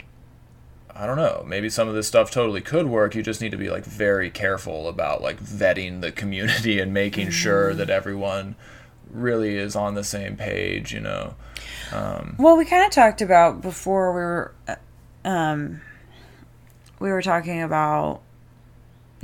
i 0.96 1.07
don't 1.07 1.16
know. 1.16 1.44
Maybe 1.46 1.68
some 1.70 1.87
of 1.88 1.94
this 1.94 2.09
stuff 2.09 2.31
totally 2.31 2.61
could 2.61 2.87
work. 2.87 3.14
You 3.14 3.23
just 3.23 3.40
need 3.40 3.53
to 3.53 3.57
be 3.57 3.70
like 3.70 3.85
very 3.85 4.29
careful 4.31 4.88
about 4.88 5.23
like 5.23 5.40
vetting 5.42 6.01
the 6.01 6.12
community 6.12 6.79
and 6.81 6.92
making 6.92 7.31
sure 7.31 7.75
that 7.75 7.88
everyone 7.90 8.57
really 9.12 9.57
is 9.57 9.77
on 9.77 9.94
the 9.94 10.05
same 10.05 10.37
page 10.37 10.92
you 10.92 11.01
know? 11.01 11.35
Um, 11.92 12.37
well 12.38 12.57
we 12.57 12.64
kind 12.64 12.85
of 12.85 12.90
talked 12.90 13.23
about 13.23 13.62
before 13.62 14.12
we 14.12 14.20
were 14.20 14.55
uh, 14.68 15.29
um 15.29 15.81
we 16.99 17.11
were 17.11 17.23
talking 17.23 17.62
about 17.62 18.20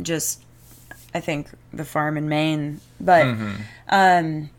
just 0.01 0.43
i 1.15 1.21
think 1.21 1.49
the 1.73 1.85
farm 1.85 2.17
in 2.17 2.29
maine 2.29 2.81
but 3.01 3.27
um 3.89 4.51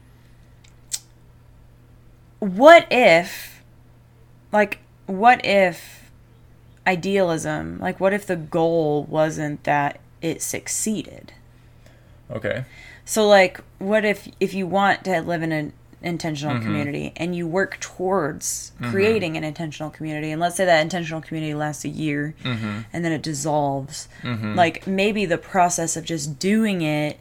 what 2.40 2.88
if 2.90 3.62
like 4.52 4.80
what 5.06 5.44
if 5.46 6.10
idealism 6.86 7.80
like 7.80 8.00
what 8.00 8.14
if 8.14 8.26
the 8.26 8.36
goal 8.36 9.04
wasn't 9.04 9.64
that 9.66 10.00
it 10.22 10.42
succeeded? 10.42 11.34
Okay 12.30 12.66
so 13.08 13.28
like 13.28 13.62
what 13.80 14.06
if 14.06 14.28
if 14.40 14.54
you 14.54 14.68
want 14.68 15.04
to 15.06 15.22
live 15.22 15.42
in 15.42 15.52
an 15.52 15.74
intentional 16.04 16.56
mm-hmm. 16.56 16.66
community 16.66 17.14
and 17.16 17.36
you 17.36 17.48
work 17.48 17.80
towards 17.80 18.72
mm-hmm. 18.76 18.92
creating 18.92 19.36
an 19.36 19.44
intentional 19.44 19.90
community 19.90 20.30
and 20.30 20.40
let's 20.40 20.56
say 20.56 20.66
that 20.66 20.82
intentional 20.82 21.22
community 21.22 21.56
lasts 21.56 21.84
a 21.86 21.90
year 21.90 22.36
mm-hmm. 22.44 22.82
and 22.94 23.04
then 23.04 23.12
it 23.12 23.24
dissolves 23.24 24.08
like 24.56 24.86
maybe 24.86 25.26
the 25.26 25.38
process 25.40 25.98
of 25.98 26.06
just 26.06 26.38
doing 26.38 26.84
it 26.84 27.20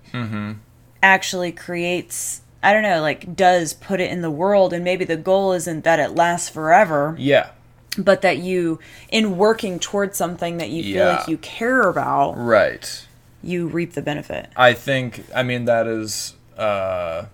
actually 1.03 1.53
creates 1.53 2.43
I 2.63 2.73
don't 2.73 2.83
know 2.83 3.01
like 3.01 3.37
does 3.37 3.73
put 3.73 4.01
it 4.01 4.11
in 4.11 4.23
the 4.23 4.31
world 4.31 4.73
and 4.73 4.85
maybe 4.85 5.05
the 5.05 5.17
goal 5.17 5.53
isn't 5.53 5.85
that 5.85 6.01
it 6.01 6.11
lasts 6.11 6.49
forever. 6.49 7.15
Yeah. 7.19 7.51
But 7.97 8.23
that 8.23 8.39
you 8.39 8.81
in 9.09 9.37
working 9.37 9.79
towards 9.79 10.19
something 10.19 10.59
that 10.59 10.69
you 10.69 10.83
feel 10.83 11.07
like 11.07 11.29
you 11.29 11.39
care 11.39 11.89
about 11.89 12.33
right 12.33 13.07
you 13.43 13.67
reap 13.67 13.93
the 13.93 14.03
benefit 14.03 14.49
I 14.57 14.73
think 14.73 15.25
I 15.35 15.43
mean 15.43 15.65
that 15.67 15.87
is 15.87 16.35
uh 16.57 17.27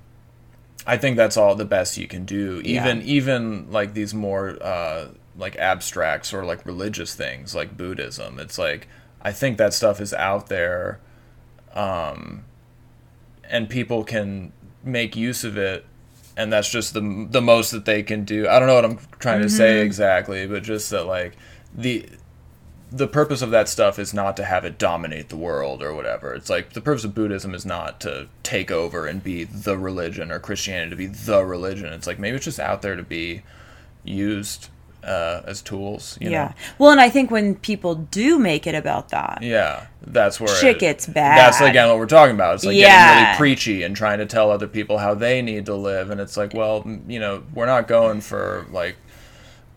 I 0.87 0.97
think 0.97 1.17
that's 1.17 1.37
all 1.37 1.55
the 1.55 1.65
best 1.65 1.97
you 1.97 2.09
can 2.09 2.25
do. 2.25 2.61
Even 2.65 2.99
Yeah. 2.99 3.05
even 3.05 3.71
like 3.71 3.95
these 3.95 4.12
more 4.12 4.57
uh 4.62 5.09
like 5.38 5.57
abstracts 5.57 6.35
or 6.35 6.45
like 6.45 6.67
religious 6.67 7.15
things 7.15 7.55
like 7.55 7.77
Buddhism. 7.77 8.38
It's 8.38 8.59
like 8.59 8.88
I 9.23 9.33
think 9.33 9.59
that 9.59 9.73
stuff 9.75 10.01
is 10.01 10.12
out 10.12 10.49
there 10.49 10.99
um 11.75 12.45
and 13.49 13.69
people 13.69 14.05
can 14.05 14.53
make 14.85 15.15
use 15.17 15.45
of 15.45 15.57
it 15.57 15.85
and 16.37 16.53
that's 16.53 16.69
just 16.71 16.95
the 16.95 17.27
the 17.31 17.41
most 17.43 17.71
that 17.71 17.85
they 17.85 18.03
can 18.03 18.25
do. 18.25 18.49
I 18.49 18.59
don't 18.59 18.67
know 18.67 18.75
what 18.75 18.85
I'm 18.85 18.99
trying 19.19 19.43
to 19.43 19.49
say 19.51 19.83
exactly, 19.83 20.47
but 20.47 20.62
just 20.62 20.91
that 20.91 21.05
like 21.05 21.37
the 21.75 22.07
the 22.95 23.09
purpose 23.09 23.41
of 23.41 23.51
that 23.51 23.69
stuff 23.69 23.99
is 23.99 24.13
not 24.13 24.37
to 24.37 24.45
have 24.45 24.65
it 24.67 24.79
dominate 24.79 25.31
the 25.31 25.37
world 25.37 25.83
or 25.83 25.95
whatever. 25.95 26.35
It's 26.35 26.51
like 26.51 26.75
the 26.75 26.81
purpose 26.83 27.05
of 27.05 27.15
Buddhism 27.15 27.55
is 27.55 27.65
not 27.65 28.01
to 28.03 28.29
take 28.43 28.71
over 28.71 29.07
and 29.07 29.23
be 29.25 29.45
the 29.45 29.79
religion 29.79 30.31
or 30.31 30.39
Christianity 30.39 30.91
to 30.91 30.97
be 30.97 31.07
the 31.07 31.45
religion. 31.45 31.87
It's 31.93 32.07
like 32.07 32.19
maybe 32.19 32.37
it's 32.37 32.45
just 32.45 32.61
out 32.61 32.83
there 32.83 32.95
to 32.97 33.03
be 33.03 33.43
used 34.05 34.69
uh, 35.05 35.41
as 35.47 35.63
tools. 35.63 36.17
You 36.21 36.31
yeah 36.31 36.45
Know? 36.49 36.55
well 36.79 36.91
and 36.93 37.01
i 37.01 37.09
think 37.11 37.29
when 37.31 37.57
people 37.57 37.97
do 37.97 38.39
make 38.39 38.69
it 38.69 38.75
about 38.77 39.09
that 39.09 39.39
Yeah. 39.43 39.87
That's 40.05 40.39
where 40.41 40.55
Shit 40.55 40.77
it- 40.77 40.81
gets 40.81 41.07
bad. 41.07 41.39
That's 41.39 41.61
again 41.61 41.89
what 41.89 41.97
we're 41.99 42.07
talking 42.07 42.35
about. 42.35 42.57
It's 42.57 42.65
like 42.65 42.77
getting 42.77 43.25
really 43.25 43.37
preachy 43.37 43.83
and 43.85 43.95
trying 43.97 44.19
to 44.19 44.27
tell 44.27 44.51
other 44.51 44.67
people 44.69 44.99
how 44.99 45.15
they 45.15 45.43
need 45.43 45.67
to 45.67 45.77
live, 45.77 46.11
and 46.11 46.21
it's 46.21 46.37
like, 46.37 46.55
well, 46.55 46.85
you 47.07 47.21
know, 47.21 47.45
we're 47.55 47.67
not 47.67 47.87
going 47.87 48.21
for 48.21 48.67
like 48.73 48.97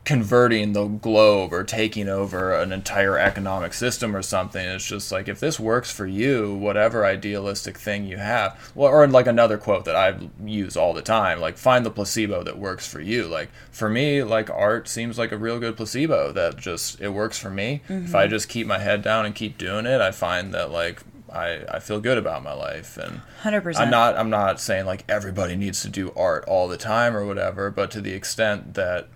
converting 0.05 0.73
the 0.73 0.85
globe 0.85 1.51
or 1.51 1.63
taking 1.63 2.07
over 2.07 2.53
an 2.53 2.71
entire 2.71 3.17
economic 3.17 3.73
system 3.73 4.15
or 4.15 4.21
something. 4.21 4.63
It's 4.63 4.87
just 4.87 5.11
like 5.11 5.27
if 5.27 5.39
this 5.39 5.59
works 5.59 5.91
for 5.91 6.05
you, 6.05 6.53
whatever 6.53 7.03
idealistic 7.03 7.77
thing 7.77 8.05
you 8.05 8.17
have, 8.17 8.71
well, 8.75 8.91
or 8.91 9.07
like 9.07 9.25
another 9.25 9.57
quote 9.57 9.85
that 9.85 9.95
I 9.95 10.29
use 10.45 10.77
all 10.77 10.93
the 10.93 11.01
time, 11.01 11.41
like 11.41 11.57
find 11.57 11.83
the 11.83 11.91
placebo 11.91 12.43
that 12.43 12.59
works 12.59 12.87
for 12.87 13.01
you. 13.01 13.27
Like 13.27 13.49
for 13.71 13.89
me, 13.89 14.23
like 14.23 14.49
art 14.51 14.87
seems 14.87 15.17
like 15.17 15.31
a 15.31 15.37
real 15.37 15.59
good 15.59 15.75
placebo 15.75 16.31
that 16.33 16.57
just 16.57 17.01
it 17.01 17.09
works 17.09 17.39
for 17.39 17.49
me. 17.49 17.81
If 17.89 18.13
I 18.13 18.23
mm-hmm. 18.23 18.29
just 18.29 18.47
keep 18.47 18.67
my 18.67 18.79
head 18.79 19.01
down 19.01 19.25
and 19.25 19.33
keep 19.33 19.57
doing 19.57 19.87
it, 19.87 20.01
I 20.01 20.11
find 20.11 20.53
that 20.53 20.69
like 20.69 21.01
I, 21.33 21.65
I 21.67 21.79
feel 21.79 21.99
good 21.99 22.19
about 22.19 22.43
my 22.43 22.53
life 22.53 22.97
and 22.97 23.21
100% 23.41 23.77
I'm 23.77 23.89
not 23.89 24.15
I'm 24.17 24.29
not 24.29 24.59
saying 24.61 24.85
like 24.85 25.03
everybody 25.09 25.55
needs 25.55 25.81
to 25.81 25.89
do 25.89 26.13
art 26.15 26.45
all 26.47 26.67
the 26.67 26.77
time 26.77 27.17
or 27.17 27.25
whatever, 27.25 27.71
but 27.71 27.89
to 27.91 28.01
the 28.01 28.13
extent 28.13 28.75
that 28.75 29.09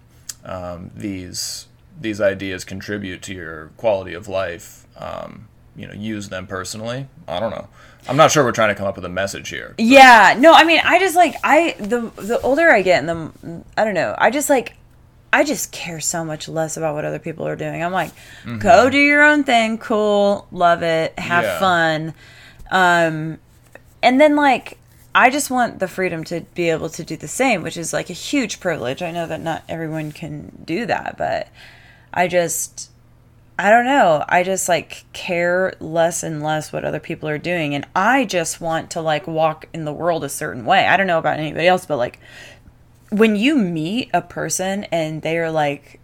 um, 0.45 0.91
these 0.95 1.67
these 1.99 2.21
ideas 2.21 2.63
contribute 2.63 3.21
to 3.23 3.33
your 3.33 3.67
quality 3.77 4.13
of 4.13 4.27
life, 4.29 4.87
um, 4.97 5.47
you 5.75 5.85
know, 5.85 5.93
use 5.93 6.29
them 6.29 6.47
personally. 6.47 7.07
I 7.27 7.39
don't 7.39 7.51
know. 7.51 7.67
I'm 8.07 8.15
not 8.15 8.31
sure 8.31 8.43
we're 8.45 8.53
trying 8.53 8.69
to 8.69 8.75
come 8.75 8.87
up 8.87 8.95
with 8.95 9.03
a 9.05 9.09
message 9.09 9.49
here. 9.49 9.75
Yeah, 9.77 10.35
no, 10.39 10.53
I 10.53 10.63
mean, 10.63 10.79
I 10.83 10.99
just 10.99 11.15
like 11.15 11.35
I 11.43 11.75
the 11.79 12.11
the 12.15 12.39
older 12.41 12.69
I 12.71 12.81
get, 12.81 13.03
and 13.03 13.09
the 13.09 13.63
I 13.77 13.83
don't 13.83 13.93
know, 13.93 14.15
I 14.17 14.29
just 14.31 14.49
like 14.49 14.75
I 15.33 15.43
just 15.43 15.71
care 15.71 15.99
so 15.99 16.23
much 16.25 16.47
less 16.47 16.75
about 16.77 16.95
what 16.95 17.05
other 17.05 17.19
people 17.19 17.45
are 17.47 17.55
doing. 17.57 17.83
I'm 17.83 17.91
like, 17.91 18.11
Mm-hmm. 18.45 18.59
go 18.59 18.89
do 18.89 18.97
your 18.97 19.21
own 19.23 19.43
thing, 19.43 19.77
cool, 19.77 20.47
love 20.51 20.81
it, 20.81 21.19
have 21.19 21.43
Yeah. 21.43 21.59
fun. 21.59 22.13
Um, 22.71 23.37
and 24.01 24.19
then 24.21 24.35
like 24.35 24.77
I 25.13 25.29
just 25.29 25.49
want 25.49 25.79
the 25.79 25.87
freedom 25.87 26.23
to 26.25 26.41
be 26.53 26.69
able 26.69 26.89
to 26.89 27.03
do 27.03 27.17
the 27.17 27.27
same, 27.27 27.63
which 27.63 27.77
is 27.77 27.93
like 27.93 28.09
a 28.09 28.13
huge 28.13 28.59
privilege. 28.59 29.01
I 29.01 29.11
know 29.11 29.25
that 29.27 29.41
not 29.41 29.63
everyone 29.67 30.11
can 30.11 30.63
do 30.65 30.85
that, 30.85 31.17
but 31.17 31.47
I 32.13 32.27
just 32.27 32.91
I 33.57 33.71
don't 33.71 33.85
know. 33.85 34.23
I 34.29 34.43
just 34.43 34.69
like 34.69 35.03
care 35.11 35.73
less 35.81 36.23
and 36.23 36.41
less 36.41 36.71
what 36.71 36.85
other 36.85 36.99
people 36.99 37.27
are 37.27 37.37
doing 37.37 37.75
and 37.75 37.85
I 37.95 38.23
just 38.23 38.61
want 38.61 38.91
to 38.91 39.01
like 39.01 39.27
walk 39.27 39.65
in 39.73 39.83
the 39.83 39.91
world 39.91 40.23
a 40.23 40.29
certain 40.29 40.63
way. 40.63 40.85
I 40.85 40.95
don't 40.95 41.07
know 41.07 41.19
about 41.19 41.39
anybody 41.39 41.67
else, 41.67 41.85
but 41.85 41.97
like 41.97 42.19
when 43.09 43.35
you 43.35 43.57
meet 43.57 44.09
a 44.13 44.21
person 44.21 44.85
and 44.85 45.21
they 45.23 45.37
are 45.39 45.51
like 45.51 45.99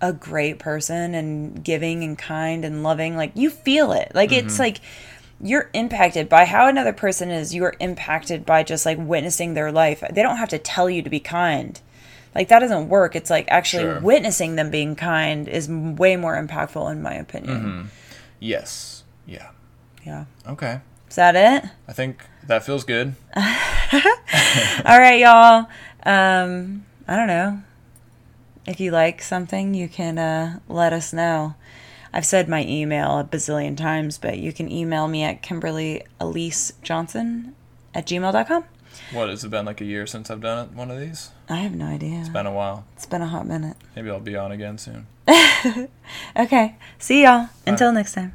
a 0.00 0.12
great 0.12 0.58
person 0.58 1.14
and 1.14 1.62
giving 1.62 2.02
and 2.02 2.18
kind 2.18 2.64
and 2.64 2.82
loving, 2.82 3.16
like 3.16 3.32
you 3.34 3.50
feel 3.50 3.92
it. 3.92 4.12
Like 4.14 4.32
it's 4.32 4.54
mm-hmm. 4.54 4.62
like 4.62 4.80
you're 5.42 5.70
impacted 5.72 6.28
by 6.28 6.44
how 6.44 6.66
another 6.68 6.92
person 6.92 7.30
is. 7.30 7.54
You're 7.54 7.74
impacted 7.80 8.44
by 8.44 8.62
just 8.62 8.84
like 8.84 8.98
witnessing 8.98 9.54
their 9.54 9.72
life. 9.72 10.02
They 10.10 10.22
don't 10.22 10.36
have 10.36 10.48
to 10.50 10.58
tell 10.58 10.90
you 10.90 11.02
to 11.02 11.10
be 11.10 11.20
kind. 11.20 11.80
Like 12.34 12.48
that 12.48 12.60
doesn't 12.60 12.88
work. 12.88 13.16
It's 13.16 13.30
like 13.30 13.46
actually 13.48 13.84
Sure. 13.84 14.00
witnessing 14.00 14.56
them 14.56 14.70
being 14.70 14.94
kind 14.96 15.48
is 15.48 15.68
way 15.68 16.16
more 16.16 16.40
impactful 16.40 16.90
in 16.92 17.02
my 17.02 17.14
opinion. 17.14 17.90
Yes. 18.38 19.02
Yeah. 19.26 19.48
Yeah. 20.04 20.26
Okay. 20.46 20.80
Is 21.08 21.16
that 21.16 21.34
it? 21.36 21.68
I 21.88 21.92
think 21.92 22.24
that 22.46 22.64
feels 22.64 22.84
good. 22.84 23.14
All 23.34 24.98
right, 24.98 25.18
y'all. 25.18 25.66
Um, 26.04 26.86
I 27.08 27.16
don't 27.16 27.26
know. 27.26 27.62
If 28.66 28.78
you 28.78 28.90
like 28.92 29.20
something, 29.22 29.74
you 29.74 29.88
can 29.88 30.18
uh, 30.18 30.60
let 30.68 30.92
us 30.92 31.12
know. 31.12 31.54
I've 32.12 32.26
said 32.26 32.48
my 32.48 32.64
email 32.64 33.18
a 33.18 33.24
bazillion 33.24 33.76
times, 33.76 34.18
but 34.18 34.38
you 34.38 34.52
can 34.52 34.70
email 34.70 35.06
me 35.08 35.22
at 35.22 35.42
Kimberly 35.42 36.02
Elise 36.18 36.72
Johnson 36.82 37.54
at 37.94 38.06
gmail.com. 38.06 38.64
What 39.12 39.28
has 39.28 39.44
it 39.44 39.50
been 39.50 39.64
like 39.66 39.80
a 39.80 39.84
year 39.84 40.06
since 40.06 40.30
I've 40.30 40.40
done 40.40 40.66
it, 40.68 40.74
one 40.74 40.90
of 40.90 40.98
these? 40.98 41.30
I 41.48 41.56
have 41.56 41.74
no 41.74 41.86
idea. 41.86 42.18
It's 42.20 42.28
been 42.28 42.46
a 42.46 42.52
while. 42.52 42.84
it's 42.96 43.06
been 43.06 43.22
a 43.22 43.26
hot 43.26 43.46
minute. 43.46 43.76
Maybe 43.96 44.10
I'll 44.10 44.20
be 44.20 44.36
on 44.36 44.52
again 44.52 44.78
soon. 44.78 45.06
Okay. 46.36 46.76
See 46.98 47.22
y'all. 47.22 47.48
Until 47.66 47.92
next 47.92 48.14
time. 48.14 48.34